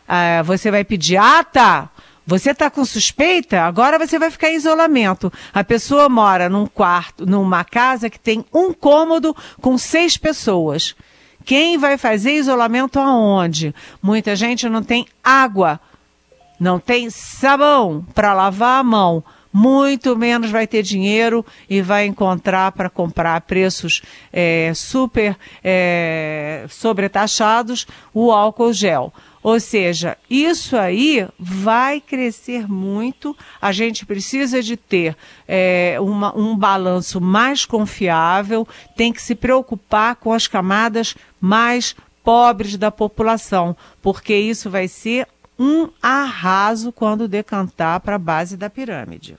ah, 0.08 0.42
você 0.44 0.70
vai 0.72 0.84
pedir, 0.84 1.18
ah, 1.18 1.44
tá, 1.44 1.90
você 2.26 2.52
está 2.52 2.72
com 2.72 2.84
suspeita? 2.84 3.62
Agora 3.62 4.00
você 4.00 4.18
vai 4.18 4.32
ficar 4.32 4.50
em 4.50 4.56
isolamento. 4.56 5.32
A 5.54 5.64
pessoa 5.64 6.10
mora 6.10 6.50
num 6.50 6.66
quarto, 6.66 7.26
numa 7.26 7.64
casa 7.64 8.10
que 8.10 8.20
tem 8.20 8.44
um 8.52 8.74
cômodo 8.74 9.36
com 9.62 9.78
seis 9.78 10.18
pessoas. 10.18 10.96
Quem 11.46 11.78
vai 11.78 11.98
fazer 11.98 12.34
isolamento 12.34 13.00
aonde? 13.00 13.76
Muita 14.02 14.36
gente 14.36 14.68
não 14.68 14.82
tem 14.82 15.06
água, 15.24 15.80
não 16.60 16.80
tem 16.80 17.12
sabão 17.12 18.04
para 18.16 18.34
lavar 18.34 18.80
a 18.80 18.84
mão, 18.84 19.24
muito 19.54 20.18
menos 20.18 20.50
vai 20.50 20.66
ter 20.66 20.82
dinheiro 20.82 21.46
e 21.70 21.82
vai 21.82 22.08
encontrar 22.08 22.72
para 22.72 22.90
comprar 22.90 23.36
a 23.36 23.42
preços 23.42 24.02
é, 24.34 24.72
super 24.74 25.38
é, 25.64 26.66
sobretaxados 26.68 27.86
o 28.14 28.32
álcool 28.32 28.74
gel. 28.74 29.14
Ou 29.46 29.58
seja, 29.60 30.18
isso 30.28 30.75
aí 30.75 31.28
vai 31.38 32.02
crescer 32.02 32.68
muito. 32.68 33.38
A 33.62 33.72
gente 33.72 34.04
precisa 34.04 34.60
de 34.60 34.76
ter 34.76 35.15
é, 35.48 35.98
uma, 36.00 36.36
um 36.36 36.58
balanço 36.58 37.22
mais 37.22 37.63
confiável, 37.63 38.67
tem 38.98 39.13
que 39.13 39.22
se 39.22 39.36
preocupar 39.36 40.15
com 40.15 40.34
as 40.34 40.48
camadas 40.48 41.15
mais 41.39 41.96
pobres 42.24 42.76
da 42.76 42.89
população, 42.89 43.78
porque 44.02 44.36
isso 44.36 44.67
vai 44.67 44.88
ser 44.88 45.28
um 45.60 45.89
arraso 46.02 46.91
quando 46.91 47.28
decantar 47.28 48.00
para 48.00 48.15
a 48.15 48.19
base 48.19 48.58
da 48.58 48.67
pirâmide. 48.67 49.38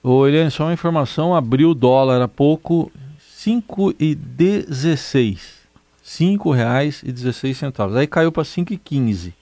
Ô, 0.00 0.28
Eliane, 0.28 0.52
só 0.52 0.66
uma 0.66 0.72
informação, 0.72 1.34
abriu 1.34 1.70
o 1.70 1.74
dólar 1.74 2.22
há 2.22 2.28
pouco, 2.28 2.88
5,16 3.36 5.63
cinco 6.04 6.50
reais 6.50 7.02
e 7.02 7.10
dezesseis 7.10 7.56
centavos. 7.56 7.96
Aí 7.96 8.06
caiu 8.06 8.30
para 8.30 8.44
cinco 8.44 8.74
e 8.74 8.76
quinze, 8.76 9.32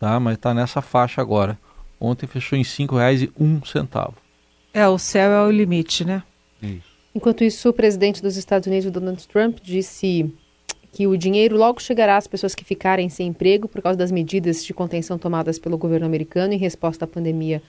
tá? 0.00 0.18
Mas 0.18 0.36
está 0.36 0.54
nessa 0.54 0.80
faixa 0.80 1.20
agora. 1.20 1.58
Ontem 2.00 2.26
fechou 2.26 2.58
em 2.58 2.64
cinco 2.64 2.96
reais 2.96 3.22
e 3.22 3.30
um 3.38 3.62
centavo. 3.62 4.14
É, 4.72 4.88
o 4.88 4.98
céu 4.98 5.30
é 5.30 5.42
o 5.46 5.50
limite, 5.50 6.06
né? 6.06 6.22
Isso. 6.62 6.88
Enquanto 7.14 7.44
isso, 7.44 7.68
o 7.68 7.72
presidente 7.72 8.22
dos 8.22 8.36
Estados 8.36 8.66
Unidos, 8.66 8.90
Donald 8.90 9.28
Trump, 9.28 9.58
disse 9.62 10.32
que 10.92 11.06
o 11.06 11.16
dinheiro 11.16 11.56
logo 11.56 11.80
chegará 11.80 12.16
às 12.16 12.26
pessoas 12.26 12.54
que 12.54 12.64
ficarem 12.64 13.10
sem 13.10 13.28
emprego 13.28 13.68
por 13.68 13.82
causa 13.82 13.98
das 13.98 14.10
medidas 14.10 14.64
de 14.64 14.72
contenção 14.72 15.18
tomadas 15.18 15.58
pelo 15.58 15.76
governo 15.76 16.06
americano 16.06 16.54
em 16.54 16.58
resposta 16.58 17.04
à 17.04 17.08
pandemia 17.08 17.62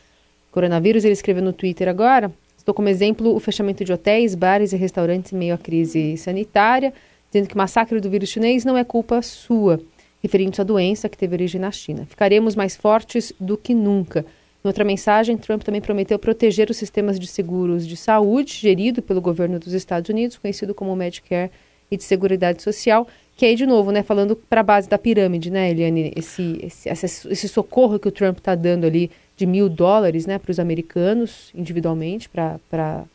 coronavírus. 0.49 1.04
Ele 1.04 1.13
escreveu 1.13 1.43
no 1.43 1.52
Twitter 1.52 1.89
agora: 1.89 2.32
Estou 2.58 2.73
como 2.73 2.88
exemplo 2.88 3.36
o 3.36 3.39
fechamento 3.39 3.84
de 3.84 3.91
hotéis, 3.91 4.34
bares 4.34 4.71
e 4.71 4.78
restaurantes 4.78 5.34
em 5.34 5.38
meio 5.38 5.56
à 5.56 5.58
crise 5.58 6.15
sanitária 6.15 6.93
dizendo 7.32 7.48
que 7.48 7.56
o 7.56 7.58
massacre 7.58 8.00
do 8.00 8.10
vírus 8.10 8.30
chinês 8.30 8.65
não 8.65 8.78
é 8.78 8.84
culpa 8.84 9.22
sua, 9.22 9.80
referindo-se 10.22 10.62
à 10.62 10.63
doença 10.63 11.08
que 11.08 11.18
teve 11.18 11.36
origem 11.36 11.62
na 11.62 11.72
China. 11.72 12.06
Ficaremos 12.10 12.56
mais 12.56 12.76
fortes 12.76 13.32
do 13.39 13.58
que 13.58 13.74
nunca. 13.74 14.26
Em 14.63 14.68
outra 14.68 14.84
mensagem, 14.84 15.38
Trump 15.38 15.63
também 15.63 15.80
prometeu 15.80 16.20
proteger 16.20 16.70
os 16.70 16.76
sistemas 16.76 17.18
de 17.18 17.28
seguros 17.28 17.88
de 17.88 17.96
saúde 17.96 18.54
gerido 18.54 19.02
pelo 19.02 19.22
governo 19.22 19.58
dos 19.58 19.74
Estados 19.74 20.10
Unidos, 20.10 20.38
conhecido 20.38 20.74
como 20.74 20.96
Medicare 20.96 21.50
e 21.89 21.96
de 21.96 22.04
Seguridade 22.04 22.62
Social, 22.62 23.08
que 23.38 23.46
aí, 23.46 23.56
de 23.56 23.65
novo, 23.65 23.92
né, 23.92 24.04
falando 24.04 24.36
para 24.36 24.60
a 24.60 24.63
base 24.63 24.89
da 24.89 24.98
pirâmide, 24.98 25.50
né, 25.50 25.72
Eliane, 25.72 26.12
esse, 26.13 26.60
esse, 26.62 26.89
esse 27.30 27.48
socorro 27.48 27.98
que 27.98 28.08
o 28.08 28.12
Trump 28.12 28.39
está 28.39 28.54
dando 28.54 28.86
ali 28.86 29.10
de 29.38 29.46
mil 29.46 29.70
dólares 29.70 30.26
né, 30.26 30.38
para 30.38 30.52
os 30.52 30.60
americanos 30.60 31.50
individualmente, 31.56 32.28
para 32.28 33.06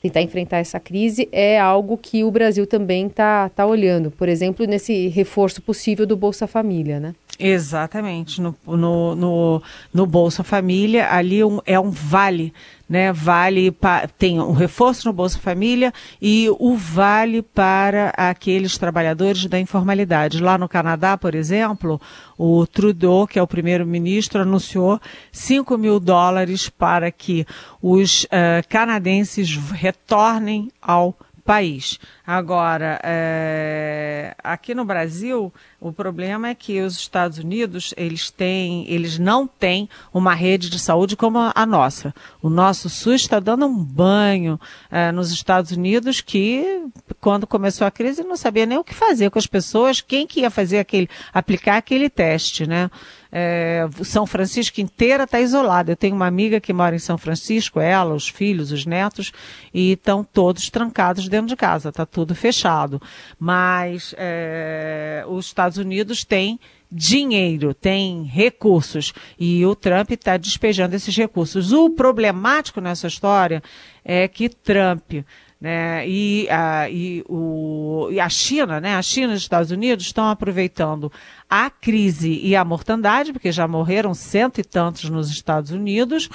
tentar 0.00 0.22
enfrentar 0.22 0.58
essa 0.58 0.80
crise 0.80 1.28
é 1.30 1.60
algo 1.60 1.96
que 1.96 2.24
o 2.24 2.30
Brasil 2.30 2.66
também 2.66 3.06
está 3.06 3.48
tá 3.50 3.66
olhando, 3.66 4.10
por 4.10 4.28
exemplo, 4.28 4.66
nesse 4.66 5.08
reforço 5.08 5.60
possível 5.60 6.06
do 6.06 6.16
Bolsa 6.16 6.46
Família, 6.46 6.98
né? 6.98 7.14
Exatamente. 7.38 8.40
No, 8.40 8.54
no, 8.66 9.16
no, 9.16 9.62
no 9.92 10.06
Bolsa 10.06 10.44
Família, 10.44 11.10
ali 11.10 11.42
um, 11.42 11.58
é 11.64 11.80
um 11.80 11.90
vale 11.90 12.52
né, 12.90 13.12
vale 13.12 13.70
pa, 13.70 14.08
tem 14.18 14.40
o 14.40 14.50
reforço 14.50 15.06
no 15.06 15.12
Bolsa 15.12 15.38
Família 15.38 15.94
e 16.20 16.48
o 16.58 16.74
vale 16.74 17.40
para 17.40 18.12
aqueles 18.16 18.76
trabalhadores 18.76 19.46
da 19.46 19.60
informalidade. 19.60 20.42
Lá 20.42 20.58
no 20.58 20.68
Canadá, 20.68 21.16
por 21.16 21.36
exemplo, 21.36 22.00
o 22.36 22.66
Trudeau, 22.66 23.28
que 23.28 23.38
é 23.38 23.42
o 23.42 23.46
primeiro-ministro, 23.46 24.42
anunciou 24.42 25.00
5 25.30 25.78
mil 25.78 26.00
dólares 26.00 26.68
para 26.68 27.12
que 27.12 27.46
os 27.80 28.24
uh, 28.24 28.28
canadenses 28.68 29.56
retornem 29.56 30.68
ao 30.82 31.16
país. 31.40 31.98
Agora, 32.26 33.00
é, 33.02 34.34
aqui 34.42 34.74
no 34.74 34.84
Brasil, 34.84 35.52
o 35.80 35.92
problema 35.92 36.48
é 36.48 36.54
que 36.54 36.80
os 36.80 36.96
Estados 36.96 37.38
Unidos 37.38 37.94
eles 37.96 38.30
têm, 38.30 38.88
eles 38.88 39.18
não 39.18 39.46
têm 39.46 39.88
uma 40.12 40.34
rede 40.34 40.68
de 40.68 40.78
saúde 40.78 41.16
como 41.16 41.38
a 41.54 41.66
nossa. 41.66 42.14
O 42.42 42.48
nosso 42.48 42.88
SUS 42.88 43.22
está 43.22 43.40
dando 43.40 43.66
um 43.66 43.82
banho 43.82 44.60
é, 44.90 45.10
nos 45.10 45.32
Estados 45.32 45.72
Unidos 45.72 46.20
que, 46.20 46.84
quando 47.20 47.46
começou 47.46 47.86
a 47.86 47.90
crise, 47.90 48.22
não 48.22 48.36
sabia 48.36 48.66
nem 48.66 48.78
o 48.78 48.84
que 48.84 48.94
fazer 48.94 49.30
com 49.30 49.38
as 49.38 49.46
pessoas, 49.46 50.00
quem 50.00 50.26
que 50.26 50.40
ia 50.40 50.50
fazer 50.50 50.78
aquele, 50.78 51.08
aplicar 51.32 51.76
aquele 51.76 52.08
teste, 52.08 52.66
né? 52.66 52.90
É, 53.32 53.88
São 54.02 54.26
Francisco 54.26 54.80
inteira 54.80 55.24
está 55.24 55.40
isolada. 55.40 55.92
Eu 55.92 55.96
tenho 55.96 56.16
uma 56.16 56.26
amiga 56.26 56.60
que 56.60 56.72
mora 56.72 56.96
em 56.96 56.98
São 56.98 57.16
Francisco, 57.16 57.80
ela, 57.80 58.14
os 58.14 58.28
filhos, 58.28 58.72
os 58.72 58.86
netos, 58.86 59.32
e 59.72 59.92
estão 59.92 60.24
todos 60.24 60.68
trancados 60.70 61.28
dentro 61.28 61.48
de 61.48 61.56
casa, 61.56 61.90
está 61.90 62.04
tudo 62.04 62.34
fechado. 62.34 63.00
Mas 63.38 64.14
é, 64.18 65.24
os 65.28 65.46
Estados 65.46 65.78
Unidos 65.78 66.24
têm 66.24 66.58
dinheiro, 66.90 67.72
tem 67.72 68.24
recursos 68.24 69.12
e 69.38 69.64
o 69.64 69.74
Trump 69.74 70.10
está 70.10 70.36
despejando 70.36 70.96
esses 70.96 71.16
recursos. 71.16 71.72
O 71.72 71.90
problemático 71.90 72.80
nessa 72.80 73.06
história 73.06 73.62
é 74.04 74.26
que 74.26 74.48
Trump 74.48 75.12
Né? 75.60 76.08
E, 76.08 76.48
a, 76.48 76.88
e, 76.88 77.22
o, 77.28 78.08
e 78.10 78.18
a 78.18 78.30
China, 78.30 78.80
né? 78.80 78.94
a 78.96 79.02
China 79.02 79.34
e 79.34 79.36
os 79.36 79.42
Estados 79.42 79.70
Unidos 79.70 80.06
estão 80.06 80.26
aproveitando 80.30 81.12
a 81.50 81.68
crise 81.68 82.40
e 82.42 82.56
a 82.56 82.64
mortandade, 82.64 83.30
porque 83.30 83.52
já 83.52 83.68
morreram 83.68 84.14
cento 84.14 84.58
e 84.58 84.64
tantos 84.64 85.10
nos 85.10 85.28
Estados 85.30 85.70
Unidos, 85.70 86.30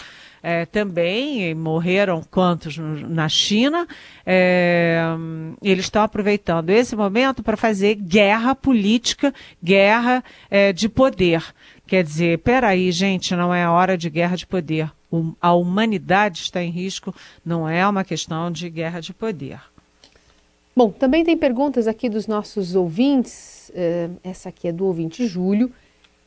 é, 0.48 0.64
também 0.64 1.56
morreram 1.56 2.22
quantos 2.30 2.78
na 2.78 3.28
China. 3.28 3.88
É, 4.24 5.04
eles 5.64 5.86
estão 5.86 6.04
aproveitando 6.04 6.70
esse 6.70 6.96
momento 6.96 7.42
para 7.42 7.58
fazer 7.58 7.96
guerra 7.96 8.54
política, 8.54 9.34
guerra 9.64 10.24
é, 10.52 10.72
de 10.72 10.88
poder. 10.88 11.44
Quer 11.88 12.04
dizer, 12.04 12.40
peraí, 12.40 12.92
gente, 12.92 13.36
não 13.36 13.52
é 13.52 13.68
hora 13.68 13.98
de 13.98 14.08
guerra 14.08 14.36
de 14.36 14.46
poder 14.46 14.92
a 15.40 15.54
humanidade 15.54 16.40
está 16.40 16.62
em 16.62 16.70
risco, 16.70 17.16
não 17.46 17.70
é 17.70 17.88
uma 17.88 18.04
questão 18.04 18.52
de 18.52 18.70
guerra 18.70 19.00
de 19.00 19.14
poder. 19.14 19.62
Bom, 20.76 20.92
também 20.92 21.24
tem 21.24 21.38
perguntas 21.38 21.88
aqui 21.88 22.10
dos 22.10 22.28
nossos 22.28 22.76
ouvintes. 22.76 23.72
Eh, 23.74 24.10
essa 24.22 24.50
aqui 24.50 24.68
é 24.68 24.74
do 24.74 24.86
ouvinte 24.86 25.26
Júlio. 25.26 25.72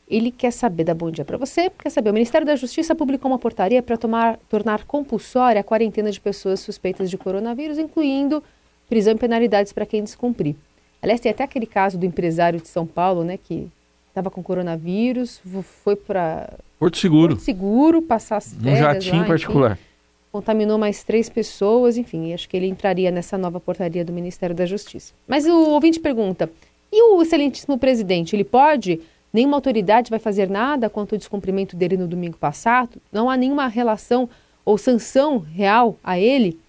Ele 0.09 0.31
quer 0.31 0.51
saber, 0.51 0.85
dá 0.85 0.93
bom 0.93 1.11
dia 1.11 1.23
para 1.23 1.37
você, 1.37 1.69
quer 1.69 1.89
saber, 1.89 2.09
o 2.09 2.13
Ministério 2.13 2.47
da 2.47 2.55
Justiça 2.55 2.95
publicou 2.95 3.29
uma 3.29 3.37
portaria 3.37 3.81
para 3.83 3.95
tornar 3.95 4.83
compulsória 4.87 5.61
a 5.61 5.63
quarentena 5.63 6.11
de 6.11 6.19
pessoas 6.19 6.59
suspeitas 6.61 7.09
de 7.09 7.17
coronavírus, 7.17 7.77
incluindo 7.77 8.43
prisão 8.89 9.13
e 9.13 9.17
penalidades 9.17 9.71
para 9.71 9.85
quem 9.85 10.03
descumprir. 10.03 10.55
Aliás, 11.01 11.21
tem 11.21 11.31
até 11.31 11.43
aquele 11.43 11.67
caso 11.67 11.97
do 11.97 12.05
empresário 12.05 12.59
de 12.59 12.67
São 12.67 12.87
Paulo, 12.87 13.23
né, 13.23 13.37
que 13.37 13.69
estava 14.07 14.31
com 14.31 14.41
coronavírus, 14.41 15.39
foi 15.83 15.95
para 15.95 16.53
Porto 16.79 16.97
Seguro. 16.97 17.35
Porto 17.35 17.45
Seguro, 17.45 18.01
passar 18.01 18.37
as 18.37 18.53
Um 18.53 18.75
jatinho 18.75 19.21
lá, 19.21 19.27
particular. 19.27 19.71
Enfim, 19.73 19.83
contaminou 20.31 20.77
mais 20.79 21.03
três 21.03 21.29
pessoas, 21.29 21.97
enfim, 21.97 22.33
acho 22.33 22.49
que 22.49 22.57
ele 22.57 22.67
entraria 22.67 23.11
nessa 23.11 23.37
nova 23.37 23.59
portaria 23.59 24.03
do 24.03 24.11
Ministério 24.11 24.55
da 24.55 24.65
Justiça. 24.65 25.13
Mas 25.27 25.45
o 25.45 25.69
ouvinte 25.69 25.99
pergunta, 25.99 26.49
e 26.91 27.01
o 27.03 27.21
excelentíssimo 27.21 27.77
presidente, 27.77 28.35
ele 28.35 28.43
pode, 28.43 28.99
nenhuma 29.33 29.57
autoridade 29.57 30.09
vai 30.09 30.19
fazer 30.19 30.49
nada 30.49 30.89
quanto 30.89 31.15
ao 31.15 31.19
descumprimento 31.19 31.75
dele 31.75 31.97
no 31.97 32.07
domingo 32.07 32.37
passado? 32.37 33.01
Não 33.11 33.29
há 33.29 33.37
nenhuma 33.37 33.67
relação 33.67 34.29
ou 34.65 34.77
sanção 34.77 35.39
real 35.39 35.97
a 36.03 36.19
ele? 36.19 36.59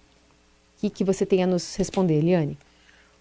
O 0.77 0.81
que, 0.81 0.89
que 0.89 1.03
você 1.03 1.25
tem 1.25 1.43
a 1.43 1.47
nos 1.47 1.75
responder, 1.75 2.19
Eliane? 2.19 2.57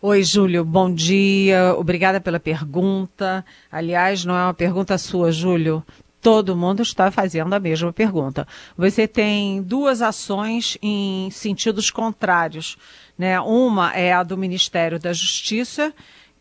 Oi, 0.02 0.22
Júlio, 0.22 0.64
bom 0.64 0.92
dia. 0.92 1.74
Obrigada 1.76 2.20
pela 2.20 2.40
pergunta. 2.40 3.44
Aliás, 3.70 4.24
não 4.24 4.34
é 4.34 4.44
uma 4.44 4.54
pergunta 4.54 4.96
sua, 4.96 5.30
Júlio 5.30 5.84
todo 6.20 6.56
mundo 6.56 6.82
está 6.82 7.10
fazendo 7.10 7.52
a 7.54 7.60
mesma 7.60 7.92
pergunta. 7.92 8.46
Você 8.76 9.08
tem 9.08 9.62
duas 9.62 10.02
ações 10.02 10.76
em 10.82 11.30
sentidos 11.30 11.90
contrários. 11.90 12.76
Né? 13.18 13.40
Uma 13.40 13.92
é 13.94 14.12
a 14.12 14.22
do 14.22 14.36
Ministério 14.36 14.98
da 14.98 15.12
Justiça, 15.12 15.92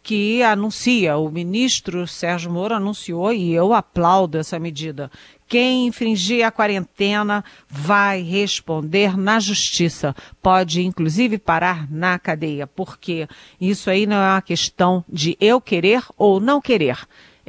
que 0.02 0.42
anuncia, 0.44 1.18
o 1.18 1.30
ministro 1.30 2.08
Sérgio 2.08 2.52
Moro 2.52 2.76
anunciou, 2.76 3.32
e 3.32 3.54
eu 3.54 3.74
aplaudo 3.74 4.38
essa 4.38 4.58
medida. 4.58 5.12
Quem 5.48 5.88
infringir 5.88 6.46
a 6.46 6.52
quarentena 6.52 7.44
vai 7.68 8.22
responder 8.22 9.18
na 9.18 9.40
justiça. 9.40 10.16
Pode, 10.42 10.84
inclusive, 10.84 11.38
parar 11.38 11.92
na 11.92 12.20
cadeia, 12.20 12.68
porque 12.68 13.28
isso 13.60 13.90
aí 13.90 14.06
não 14.06 14.18
é 14.18 14.34
uma 14.34 14.42
questão 14.42 15.04
de 15.10 15.36
eu 15.40 15.60
querer 15.60 16.04
ou 16.18 16.40
não 16.40 16.62
querer 16.62 17.00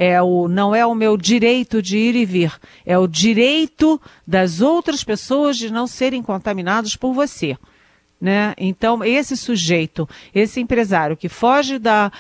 é 0.01 0.23
o, 0.23 0.49
não 0.49 0.75
é 0.75 0.87
o 0.87 0.95
meu 0.95 1.15
direito 1.15 1.83
de 1.83 1.99
ir 1.99 2.17
e 2.17 2.25
vir, 2.25 2.59
é 2.87 2.97
o 2.97 3.07
direito 3.07 4.01
das 4.27 4.63
outras 4.63 5.05
pessoas 5.05 5.59
de 5.59 5.71
não 5.71 5.87
serem 5.87 6.23
contaminados 6.23 6.97
por 6.97 7.13
você. 7.13 7.55
Né? 8.21 8.55
Então, 8.59 9.03
esse 9.03 9.35
sujeito, 9.35 10.07
esse 10.35 10.61
empresário 10.61 11.17
que 11.17 11.29
foge 11.29 11.79
da 11.79 12.13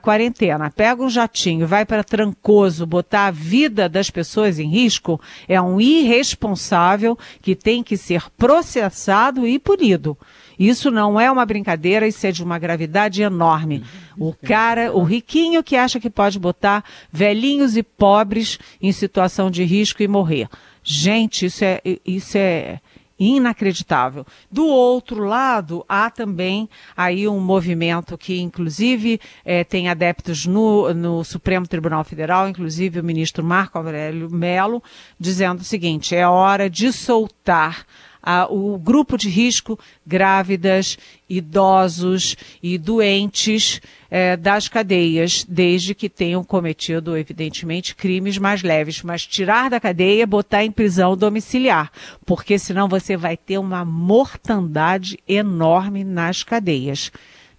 quarentena, 0.00 0.70
pega 0.70 1.02
um 1.02 1.10
jatinho, 1.10 1.66
vai 1.66 1.84
para 1.84 2.04
Trancoso, 2.04 2.86
botar 2.86 3.26
a 3.26 3.30
vida 3.32 3.88
das 3.88 4.10
pessoas 4.10 4.60
em 4.60 4.68
risco, 4.68 5.20
é 5.48 5.60
um 5.60 5.80
irresponsável 5.80 7.18
que 7.42 7.56
tem 7.56 7.82
que 7.82 7.96
ser 7.96 8.22
processado 8.38 9.44
e 9.44 9.58
punido. 9.58 10.16
Isso 10.56 10.90
não 10.90 11.18
é 11.18 11.30
uma 11.30 11.46
brincadeira, 11.46 12.06
isso 12.06 12.24
é 12.26 12.30
de 12.30 12.44
uma 12.44 12.58
gravidade 12.58 13.22
enorme. 13.22 13.82
O 14.18 14.32
cara, 14.34 14.92
o 14.92 15.02
riquinho 15.02 15.64
que 15.64 15.74
acha 15.74 15.98
que 15.98 16.10
pode 16.10 16.38
botar 16.38 16.84
velhinhos 17.10 17.76
e 17.76 17.82
pobres 17.82 18.58
em 18.80 18.92
situação 18.92 19.50
de 19.50 19.64
risco 19.64 20.02
e 20.02 20.06
morrer. 20.06 20.48
Gente, 20.82 21.46
isso 21.46 21.64
é, 21.64 21.80
isso 22.06 22.36
é 22.36 22.78
inacreditável. 23.20 24.26
Do 24.50 24.66
outro 24.66 25.24
lado, 25.24 25.84
há 25.86 26.08
também 26.08 26.68
aí 26.96 27.28
um 27.28 27.38
movimento 27.38 28.16
que, 28.16 28.40
inclusive, 28.40 29.20
é, 29.44 29.62
tem 29.62 29.90
adeptos 29.90 30.46
no, 30.46 30.94
no, 30.94 31.22
Supremo 31.22 31.68
Tribunal 31.68 32.02
Federal, 32.02 32.48
inclusive 32.48 32.98
o 32.98 33.04
ministro 33.04 33.44
Marco 33.44 33.76
Aurélio 33.76 34.30
Melo, 34.30 34.82
dizendo 35.18 35.60
o 35.60 35.64
seguinte: 35.64 36.16
é 36.16 36.26
hora 36.26 36.70
de 36.70 36.90
soltar 36.90 37.84
o 38.50 38.78
grupo 38.78 39.16
de 39.16 39.28
risco, 39.28 39.78
grávidas, 40.06 40.98
idosos 41.28 42.36
e 42.62 42.76
doentes 42.76 43.80
é, 44.10 44.36
das 44.36 44.68
cadeias, 44.68 45.44
desde 45.48 45.94
que 45.94 46.08
tenham 46.08 46.42
cometido, 46.42 47.16
evidentemente, 47.16 47.94
crimes 47.94 48.36
mais 48.38 48.62
leves. 48.62 49.02
Mas 49.02 49.26
tirar 49.26 49.70
da 49.70 49.80
cadeia, 49.80 50.26
botar 50.26 50.64
em 50.64 50.72
prisão 50.72 51.16
domiciliar, 51.16 51.90
porque 52.26 52.58
senão 52.58 52.88
você 52.88 53.16
vai 53.16 53.36
ter 53.36 53.58
uma 53.58 53.84
mortandade 53.84 55.18
enorme 55.26 56.04
nas 56.04 56.42
cadeias 56.42 57.10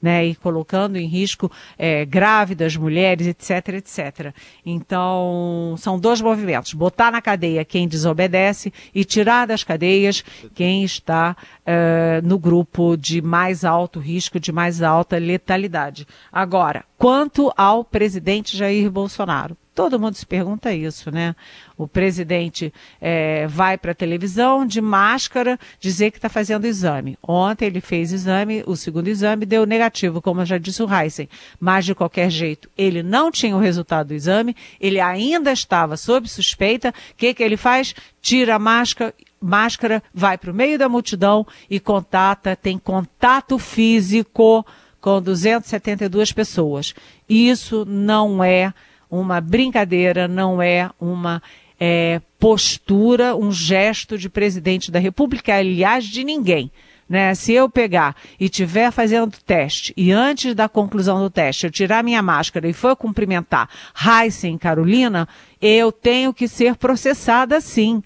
né, 0.02 0.26
e 0.26 0.36
colocando 0.36 0.98
em 0.98 1.06
risco 1.08 1.52
é, 1.78 2.06
grávidas, 2.06 2.76
mulheres, 2.76 3.28
etc, 3.28 3.76
etc. 3.76 4.34
Então, 4.66 5.76
são 5.78 6.00
dois 6.00 6.22
movimentos: 6.22 6.74
botar 6.74 7.12
na 7.12 7.22
cadeia 7.22 7.64
quem 7.64 7.88
desobedece 7.88 8.74
e 8.94 9.04
tirar 9.04 9.46
das 9.46 9.64
cadeias 9.64 10.24
quem 10.56 10.84
está 10.84 11.36
é, 11.66 12.22
no 12.24 12.40
grupo 12.40 12.98
de 12.98 13.22
mais 13.22 13.64
alto 13.64 14.00
risco, 14.00 14.40
de 14.40 14.52
mais 14.52 14.82
alta 14.82 15.18
letalidade. 15.18 16.08
Agora, 16.32 16.84
quanto 16.98 17.52
ao 17.56 17.84
presidente 17.84 18.58
Jair 18.58 18.90
Bolsonaro, 18.90 19.56
Todo 19.74 19.98
mundo 19.98 20.16
se 20.16 20.26
pergunta 20.26 20.74
isso, 20.74 21.10
né? 21.12 21.34
O 21.78 21.88
presidente 21.88 22.74
é, 23.00 23.48
vai 23.48 23.78
para 23.78 23.94
a 23.94 23.96
televisão 23.96 24.66
de 24.66 24.82
máscara 24.82 25.58
dizer 25.80 26.12
que 26.12 26.18
está 26.18 26.28
fazendo 26.28 26.66
exame. 26.66 27.18
Ontem 27.24 27.68
ele 27.68 27.80
fez 27.80 28.12
exame, 28.12 28.64
o 28.68 28.76
segundo 28.76 29.08
exame 29.08 29.46
deu 29.46 29.66
negativo, 29.66 30.22
como 30.22 30.44
já 30.44 30.58
disse 30.58 30.84
o 30.84 30.94
Heisen. 30.94 31.30
Mas, 31.58 31.86
de 31.86 31.96
qualquer 31.96 32.30
jeito, 32.30 32.70
ele 32.78 33.02
não 33.02 33.32
tinha 33.32 33.56
o 33.56 33.62
resultado 33.62 34.08
do 34.08 34.14
exame, 34.14 34.58
ele 34.78 35.00
ainda 35.00 35.54
estava 35.54 35.96
sob 35.96 36.28
suspeita. 36.28 36.90
O 36.90 37.16
que, 37.16 37.34
que 37.34 37.42
ele 37.42 37.56
faz? 37.56 37.96
Tira 38.22 38.56
a 38.56 38.60
máscara, 38.60 39.14
máscara 39.40 40.04
vai 40.14 40.38
para 40.38 40.52
o 40.52 40.54
meio 40.54 40.78
da 40.78 40.90
multidão 40.90 41.48
e 41.70 41.80
contata, 41.80 42.58
tem 42.58 42.78
contato 42.78 43.58
físico 43.58 44.66
com 45.00 45.22
272 45.22 46.34
pessoas. 46.34 46.94
Isso 47.30 47.86
não 47.86 48.44
é 48.44 48.74
uma 49.12 49.42
brincadeira, 49.42 50.28
não 50.28 50.62
é 50.62 50.90
uma 51.00 51.44
é, 51.78 52.22
postura, 52.40 53.36
um 53.36 53.52
gesto 53.52 54.18
de 54.18 54.30
presidente 54.30 54.90
da 54.90 55.00
República, 55.00 55.54
aliás, 55.54 56.06
de 56.06 56.24
ninguém. 56.24 56.72
Né? 57.10 57.36
Se 57.36 57.52
eu 57.52 57.70
pegar 57.70 58.16
e 58.40 58.46
estiver 58.46 58.90
fazendo 58.90 59.36
teste 59.46 59.94
e 59.98 60.14
antes 60.14 60.56
da 60.56 60.70
conclusão 60.70 61.20
do 61.20 61.30
teste 61.30 61.66
eu 61.66 61.72
tirar 61.72 62.02
minha 62.02 62.22
máscara 62.22 62.70
e 62.70 62.74
for 62.74 62.96
cumprimentar 62.96 63.68
Heisen 63.94 64.58
Carolina, 64.58 65.28
eu 65.62 65.92
tenho 65.92 66.34
que 66.34 66.48
ser 66.48 66.78
processada 66.78 67.60
sim. 67.60 68.02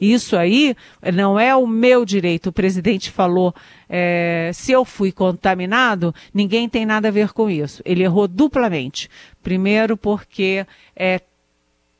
Isso 0.00 0.36
aí 0.36 0.76
não 1.12 1.38
é 1.38 1.54
o 1.54 1.66
meu 1.66 2.04
direito. 2.04 2.48
O 2.48 2.52
presidente 2.52 3.10
falou: 3.10 3.54
é, 3.88 4.50
se 4.52 4.72
eu 4.72 4.84
fui 4.84 5.12
contaminado, 5.12 6.14
ninguém 6.32 6.68
tem 6.68 6.84
nada 6.84 7.08
a 7.08 7.12
ver 7.12 7.32
com 7.32 7.48
isso. 7.48 7.82
Ele 7.84 8.02
errou 8.02 8.26
duplamente. 8.26 9.08
Primeiro, 9.42 9.96
porque 9.96 10.66
é, 10.96 11.20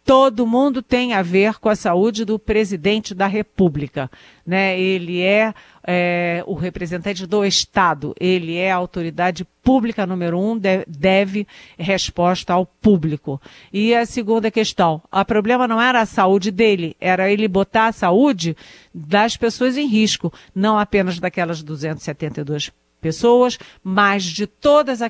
todo 0.05 0.47
mundo 0.47 0.83
tem 0.83 1.15
a 1.15 1.23
ver 1.23 1.55
com 1.55 1.69
a 1.69 1.75
saúde 1.75 2.25
do 2.25 2.39
presidente 2.39 3.15
da 3.15 3.27
República. 3.27 4.11
Né? 4.47 4.79
Ele 4.79 5.23
é, 5.23 5.55
é, 5.83 6.45
o 6.47 6.55
representante 6.55 7.27
do 7.27 7.45
Estado, 7.45 8.15
ele 8.21 8.57
é 8.57 8.71
a 8.71 8.77
autoridade 8.77 9.47
pública 9.63 10.07
número 10.07 10.39
um, 10.39 10.59
de, 10.59 10.85
deve 10.87 11.47
resposta 11.79 12.53
ao 12.53 12.67
público. 12.67 13.41
E 13.73 13.95
a 13.95 14.05
segunda 14.05 14.51
questão, 14.51 15.01
o 15.11 15.25
problema 15.25 15.67
não 15.67 15.81
era 15.81 16.03
a 16.03 16.07
saúde 16.07 16.51
dele, 16.51 16.95
era 17.01 17.31
ele 17.31 17.49
botar 17.49 17.87
a 17.87 17.93
saúde 17.93 18.55
das 18.95 19.39
pessoas 19.39 19.79
em 19.79 19.87
risco, 19.87 20.31
não 20.55 20.79
apenas 20.79 21.19
daquelas 21.19 21.63
272 21.63 22.71
pessoas, 23.01 23.59
mas 23.83 24.25
de 24.25 24.47
todas 24.47 25.03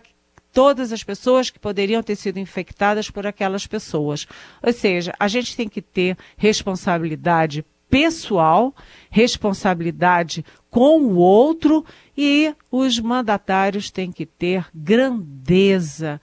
todas 0.55 0.93
as 0.93 1.03
pessoas 1.03 1.51
que 1.51 1.59
poderiam 1.59 2.03
ter 2.03 2.15
sido 2.15 2.39
infectadas 2.39 3.11
por 3.11 3.27
aquelas 3.27 3.67
pessoas. 3.67 4.27
Ou 4.63 4.73
seja, 4.73 5.13
a 5.19 5.27
gente 5.27 5.57
tem 5.57 5.69
que 5.69 5.83
ter 5.83 6.17
responsabilidade 6.37 7.65
pessoal, 7.91 8.75
responsabilidade 9.11 10.45
com 10.71 11.03
o 11.03 11.17
outro 11.17 11.85
e 12.17 12.55
os 12.71 12.99
mandatários 12.99 13.91
têm 13.91 14.11
que 14.11 14.25
ter 14.25 14.67
grandeza 14.73 16.21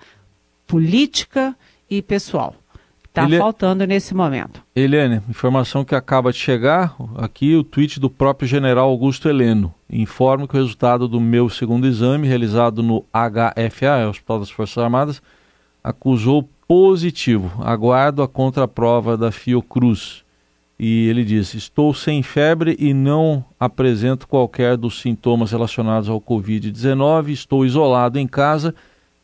política 0.66 1.56
e 1.90 2.02
pessoal. 2.02 2.56
Está 3.12 3.26
Ele... 3.26 3.38
faltando 3.38 3.86
nesse 3.86 4.16
momento. 4.16 4.64
Eliane, 4.74 5.22
informação 5.30 5.84
que 5.84 5.94
acaba 5.94 6.32
de 6.32 6.38
chegar, 6.38 6.96
aqui 7.18 7.58
o 7.58 7.64
tweet 7.64 8.00
do 8.00 8.10
próprio 8.10 8.48
general 8.48 8.90
Augusto 8.90 9.28
Heleno. 9.28 9.74
Informo 9.90 10.48
que 10.48 10.56
o 10.56 10.58
resultado 10.58 11.10
do 11.10 11.20
meu 11.20 11.50
segundo 11.50 11.86
exame, 11.86 12.26
realizado 12.26 12.82
no 12.82 13.04
HFA, 13.12 13.98
é 13.98 14.08
Hospital 14.08 14.40
das 14.40 14.50
Forças 14.50 14.78
Armadas, 14.82 15.22
acusou 15.84 16.48
positivo. 16.66 17.52
Aguardo 17.62 18.24
a 18.24 18.30
contraprova 18.30 19.18
da 19.18 19.30
Fiocruz. 19.30 20.24
E 20.80 21.10
ele 21.10 21.26
diz: 21.26 21.54
Estou 21.54 21.94
sem 21.94 22.24
febre 22.24 22.78
e 22.80 22.94
não 22.94 23.44
apresento 23.60 24.26
qualquer 24.26 24.78
dos 24.78 25.02
sintomas 25.02 25.52
relacionados 25.52 26.08
ao 26.08 26.22
Covid-19, 26.22 27.28
estou 27.32 27.66
isolado 27.66 28.18
em 28.18 28.26
casa 28.26 28.74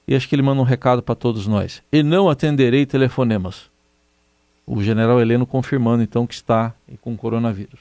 e 0.06 0.14
acho 0.14 0.28
que 0.28 0.36
ele 0.36 0.42
manda 0.42 0.60
um 0.60 0.66
recado 0.66 1.02
para 1.02 1.16
todos 1.16 1.48
nós. 1.48 1.82
E 1.90 2.04
não 2.04 2.30
atenderei 2.30 2.86
telefonemas. 2.86 3.77
O 4.68 4.84
general 4.84 5.20
Heleno 5.22 5.48
confirmando 5.48 6.04
então 6.04 6.28
que 6.28 6.34
está 6.34 6.74
com 7.02 7.16
coronavírus. 7.16 7.80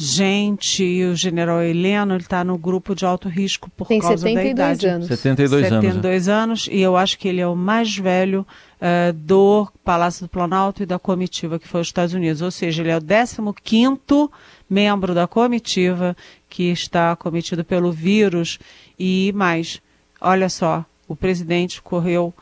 Gente, 0.00 1.04
o 1.06 1.16
general 1.16 1.60
Heleno 1.60 2.16
está 2.16 2.44
no 2.44 2.56
grupo 2.56 2.94
de 2.94 3.04
alto 3.04 3.28
risco 3.28 3.68
por 3.70 3.88
Tem 3.88 3.98
causa 3.98 4.32
da 4.32 4.44
idade. 4.44 4.86
Anos. 4.86 5.08
72 5.08 5.72
anos. 5.72 5.84
72 5.84 6.28
anos. 6.28 6.68
E 6.70 6.80
eu 6.80 6.96
acho 6.96 7.18
que 7.18 7.26
ele 7.26 7.40
é 7.40 7.46
o 7.48 7.56
mais 7.56 7.96
velho 7.96 8.46
uh, 8.80 9.12
do 9.12 9.68
Palácio 9.84 10.24
do 10.24 10.28
Planalto 10.28 10.84
e 10.84 10.86
da 10.86 11.00
comitiva 11.00 11.58
que 11.58 11.66
foi 11.66 11.80
os 11.80 11.88
Estados 11.88 12.14
Unidos. 12.14 12.42
Ou 12.42 12.50
seja, 12.52 12.80
ele 12.80 12.90
é 12.90 12.96
o 12.96 13.52
15 13.52 14.30
membro 14.70 15.14
da 15.14 15.26
comitiva 15.26 16.16
que 16.48 16.70
está 16.70 17.16
cometido 17.16 17.64
pelo 17.64 17.90
vírus. 17.90 18.60
E 18.96 19.32
mais, 19.34 19.82
olha 20.20 20.48
só, 20.48 20.84
o 21.08 21.16
presidente 21.16 21.82
correu 21.82 22.32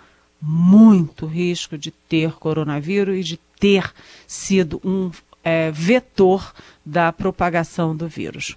muito 0.43 1.25
risco 1.25 1.79
de 1.79 1.91
ter 1.91 2.33
coronavírus 2.33 3.17
e 3.17 3.23
de 3.23 3.41
ter 3.59 3.93
sido 4.27 4.81
um 4.85 5.11
é, 5.43 5.71
vetor 5.71 6.53
da 6.85 7.13
propagação 7.13 7.97
do 7.97 8.09
vírus. 8.09 8.57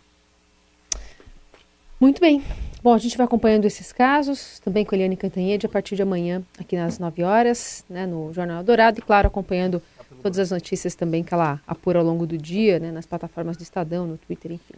Muito 1.99 2.21
bem. 2.21 2.43
Bom, 2.81 2.93
a 2.93 2.97
gente 2.97 3.17
vai 3.17 3.25
acompanhando 3.25 3.65
esses 3.65 3.91
casos, 3.91 4.59
também 4.59 4.85
com 4.85 4.95
a 4.95 4.97
Eliane 4.97 5.17
Cantanhede, 5.17 5.65
a 5.65 5.69
partir 5.69 5.97
de 5.97 6.01
amanhã, 6.01 6.41
aqui 6.57 6.77
nas 6.77 6.97
9 6.97 7.23
horas, 7.23 7.83
né, 7.89 8.05
no 8.07 8.33
Jornal 8.33 8.63
Dourado, 8.63 8.99
e 8.99 9.01
claro, 9.01 9.27
acompanhando 9.27 9.81
todas 10.23 10.39
as 10.39 10.51
notícias 10.51 10.95
também 10.95 11.21
que 11.21 11.33
ela 11.33 11.59
apura 11.67 11.99
ao 11.99 12.05
longo 12.05 12.25
do 12.25 12.37
dia, 12.37 12.79
né, 12.79 12.89
nas 12.89 13.05
plataformas 13.05 13.57
do 13.57 13.63
Estadão, 13.63 14.07
no 14.07 14.17
Twitter, 14.17 14.53
enfim. 14.53 14.75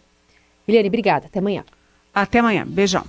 Eliane, 0.66 0.88
obrigada. 0.88 1.26
Até 1.26 1.38
amanhã. 1.38 1.64
Até 2.12 2.40
amanhã. 2.40 2.66
Beijão. 2.66 3.04